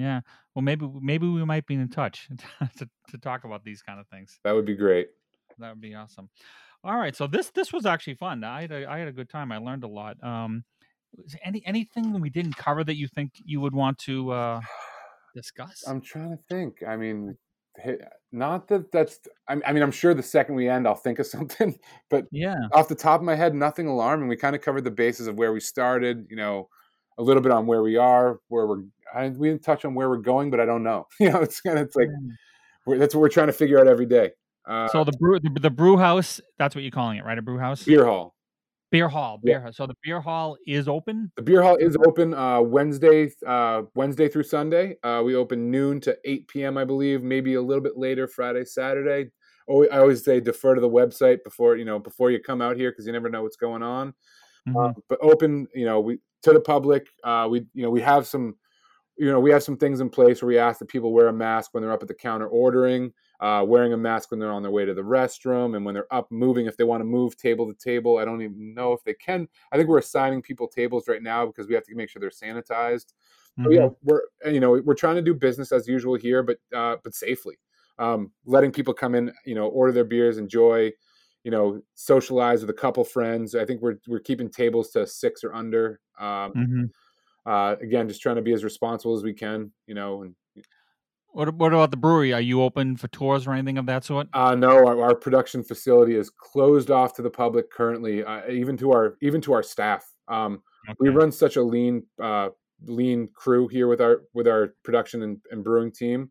[0.00, 0.20] Yeah.
[0.54, 2.28] Well, maybe maybe we might be in touch
[2.78, 4.38] to, to talk about these kind of things.
[4.44, 5.08] That would be great.
[5.58, 6.30] That would be awesome.
[6.82, 7.14] All right.
[7.14, 8.42] So this this was actually fun.
[8.42, 9.52] I had a, I had a good time.
[9.52, 10.16] I learned a lot.
[10.24, 10.64] Um,
[11.44, 14.60] any anything we didn't cover that you think you would want to uh,
[15.34, 15.84] discuss?
[15.86, 16.82] I'm trying to think.
[16.86, 17.36] I mean,
[18.32, 19.18] not that that's.
[19.48, 21.78] I mean, I'm sure the second we end, I'll think of something.
[22.08, 24.28] But yeah, off the top of my head, nothing alarming.
[24.28, 26.26] We kind of covered the basis of where we started.
[26.30, 26.70] You know,
[27.18, 28.84] a little bit on where we are, where we're
[29.14, 31.06] I, we didn't touch on where we're going, but I don't know.
[31.20, 32.08] You know, it's kind of it's like
[32.86, 34.30] we're, that's what we're trying to figure out every day.
[34.66, 37.38] Uh, So the brew the, the brew house, that's what you're calling it, right?
[37.38, 37.84] A brew house?
[37.84, 38.34] beer hall.
[38.90, 39.38] Beer hall.
[39.42, 39.52] Yeah.
[39.52, 39.72] Beer hall.
[39.72, 41.30] So the beer hall is open.
[41.36, 44.96] The beer hall is open uh, Wednesday, uh, Wednesday through Sunday.
[45.02, 46.76] Uh, we open noon to eight p.m.
[46.76, 49.30] I believe, maybe a little bit later Friday, Saturday.
[49.68, 52.76] Oh, I always say defer to the website before you know before you come out
[52.76, 54.12] here because you never know what's going on.
[54.76, 57.08] Uh, but open, you know, we to the public.
[57.24, 58.56] Uh, we you know we have some,
[59.20, 61.32] you know, we have some things in place where we ask that people wear a
[61.32, 64.62] mask when they're up at the counter ordering, uh, wearing a mask when they're on
[64.62, 67.36] their way to the restroom, and when they're up moving if they want to move
[67.36, 68.18] table to table.
[68.18, 69.48] I don't even know if they can.
[69.72, 72.30] I think we're assigning people tables right now because we have to make sure they're
[72.30, 73.12] sanitized.
[73.62, 76.96] So, yeah, we're you know we're trying to do business as usual here, but uh,
[77.04, 77.58] but safely.
[77.98, 80.92] Um, letting people come in, you know, order their beers, enjoy,
[81.44, 83.54] you know, socialize with a couple friends.
[83.54, 86.00] I think we're we're keeping tables to six or under.
[86.18, 86.90] Um, Mhm.
[87.46, 90.22] Uh, again, just trying to be as responsible as we can, you know.
[90.22, 90.34] And
[91.28, 92.32] What what about the brewery?
[92.32, 94.28] Are you open for tours or anything of that sort?
[94.32, 98.76] uh, no, our, our production facility is closed off to the public currently, uh, even
[98.78, 100.04] to our even to our staff.
[100.28, 100.62] Um,
[100.98, 102.50] we run such a lean uh,
[102.86, 106.30] lean crew here with our with our production and, and brewing team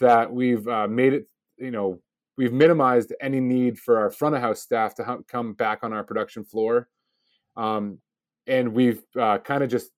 [0.00, 1.26] that we've uh, made it
[1.58, 2.00] you know
[2.36, 6.02] we've minimized any need for our front of house staff to come back on our
[6.02, 6.88] production floor
[7.56, 7.98] um,
[8.46, 9.90] and we've uh, kind of just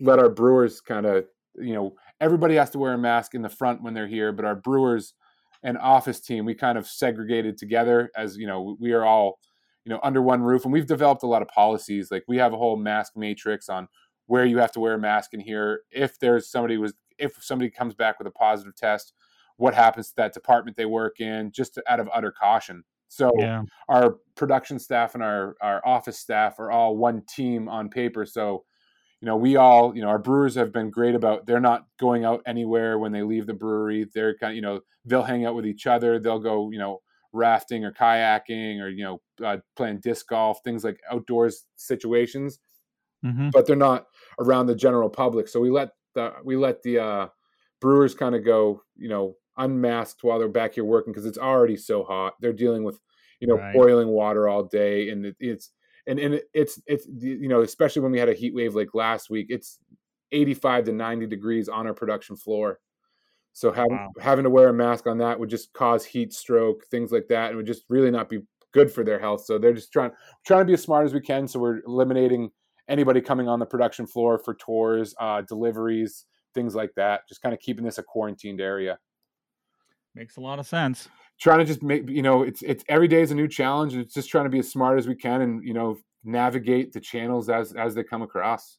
[0.00, 1.24] let our brewers kind of
[1.56, 4.44] you know everybody has to wear a mask in the front when they're here but
[4.44, 5.14] our brewers
[5.62, 9.38] and office team we kind of segregated together as you know we are all
[9.84, 12.52] you know under one roof and we've developed a lot of policies like we have
[12.52, 13.86] a whole mask matrix on
[14.26, 17.70] where you have to wear a mask in here if there's somebody was if somebody
[17.70, 19.12] comes back with a positive test
[19.56, 23.62] what happens to that department they work in just out of utter caution so Yeah.
[23.88, 28.64] our production staff and our our office staff are all one team on paper so
[29.24, 32.26] you know we all you know our brewers have been great about they're not going
[32.26, 34.04] out anywhere when they leave the brewery.
[34.12, 36.18] They're kind of you know they'll hang out with each other.
[36.18, 37.00] They'll go you know
[37.32, 42.60] rafting or kayaking or you know uh, playing disc golf things like outdoors situations.
[43.22, 44.06] Hmm but they're not
[44.40, 45.48] around the general public.
[45.48, 47.28] So we let the we let the uh
[47.80, 51.76] brewers kind of go you know unmasked while they're back here working because it's already
[51.76, 52.34] so hot.
[52.40, 53.00] They're dealing with
[53.40, 53.72] you know Right.
[53.72, 55.72] boiling water all day and it, it's
[56.06, 59.30] and, and it's it's you know especially when we had a heat wave like last
[59.30, 59.78] week it's
[60.32, 62.80] 85 to 90 degrees on our production floor
[63.52, 64.10] so having Wow.
[64.20, 67.48] having to wear a mask on that would just cause heat stroke things like that
[67.48, 68.40] and would just really not be
[68.72, 70.10] good for their health so they're just trying
[70.44, 72.50] trying to be as smart as we can so we're eliminating
[72.88, 77.54] anybody coming on the production floor for tours uh, deliveries things like that just kind
[77.54, 78.98] of keeping this a quarantined area
[80.16, 81.08] Makes a lot of sense.
[81.40, 84.02] Trying to just make you know it's it's every day is a new challenge and
[84.02, 87.00] it's just trying to be as smart as we can and you know navigate the
[87.00, 88.78] channels as as they come across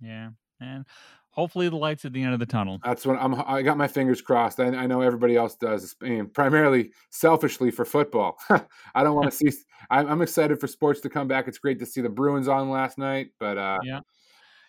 [0.00, 0.30] Yeah.
[0.60, 0.84] And
[1.30, 2.78] hopefully the lights at the end of the tunnel.
[2.84, 5.96] that's what i'm i got my fingers crossed i, I know everybody else does
[6.32, 8.36] primarily selfishly for football
[8.94, 9.50] i don't want to see
[9.90, 12.70] I'm, I'm excited for sports to come back it's great to see the bruins on
[12.70, 14.00] last night but uh Yeah.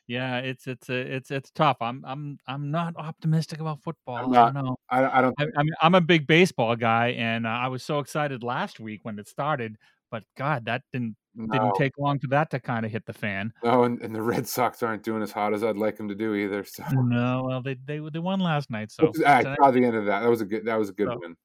[0.08, 1.78] Yeah, it's it's a, it's it's tough.
[1.82, 4.18] I'm I'm I'm not optimistic about football.
[4.18, 4.78] I'm I don't know.
[4.90, 8.00] I, I don't I, mean, I'm a big baseball guy, and uh, I was so
[8.00, 9.78] excited last week when it started.
[10.12, 13.14] But God, that didn't no, didn't take long for that to kind of hit the
[13.14, 13.52] fan.
[13.64, 16.16] no and, and the red sox aren't doing as hot as i'd like them to
[16.16, 19.84] do either so No, well, they they they won last night, so I saw the
[19.84, 20.22] end of that.
[20.22, 20.66] That was a good.
[20.66, 21.36] That was a good So- win.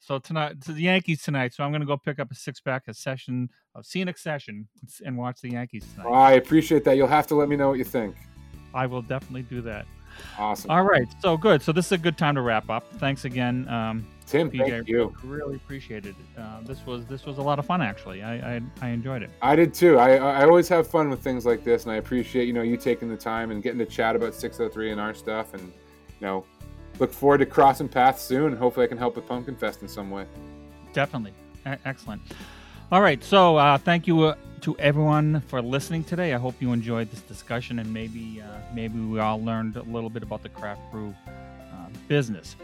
[0.00, 1.54] So tonight to the Yankees tonight.
[1.54, 4.68] So I'm gonna go pick up a six pack of session of scenic session
[5.04, 6.10] and watch the Yankees tonight.
[6.10, 6.96] I appreciate that.
[6.96, 8.16] You'll have to let me know what you think.
[8.74, 9.86] I will definitely do that.
[10.38, 11.62] Awesome, All right, so good.
[11.62, 12.84] So this is a good time to wrap up.
[12.94, 14.50] Thanks again, um, Tim.
[14.50, 14.68] PJ.
[14.68, 15.14] Thank you.
[15.22, 16.40] Really appreciated it.
[16.40, 18.22] Uh, this was this was a lot of fun actually.
[18.22, 19.30] I I, I enjoyed it.
[19.42, 19.98] I did too.
[19.98, 22.76] I I always have fun with things like this, and I appreciate you know you
[22.76, 26.44] taking the time and getting to chat about 603 and our stuff, and you know
[26.98, 28.52] look forward to crossing paths soon.
[28.52, 30.26] And hopefully, I can help with Pumpkin Fest in some way.
[30.92, 31.32] Definitely.
[31.66, 32.22] E- excellent.
[32.90, 33.22] All right.
[33.22, 36.34] So uh, thank you uh, to everyone for listening today.
[36.34, 40.10] I hope you enjoyed this discussion and maybe uh, maybe we all learned a little
[40.10, 42.56] bit about the craft brew uh, business.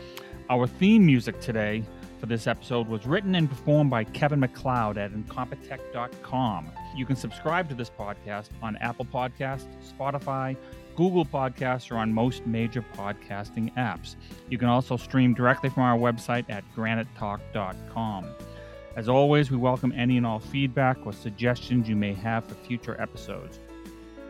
[0.51, 1.85] Our theme music today
[2.20, 6.72] for this episode was written and performed by Kevin MacLeod at incompetech.com.
[6.97, 9.66] You can subscribe to this podcast on Apple Podcasts,
[9.99, 10.57] Spotify,
[10.97, 14.16] Google Podcasts, or on most major podcasting apps.
[14.49, 18.26] You can also stream directly from our website at granitetalk.com.
[18.97, 23.01] As always, we welcome any and all feedback or suggestions you may have for future
[23.01, 23.59] episodes.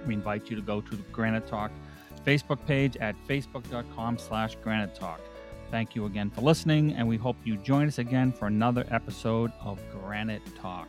[0.06, 1.70] We invite you to go to the Granite Talk
[2.24, 5.20] Facebook page at facebook.com slash granite talk.
[5.70, 9.52] Thank you again for listening, and we hope you join us again for another episode
[9.60, 10.88] of Granite Talk.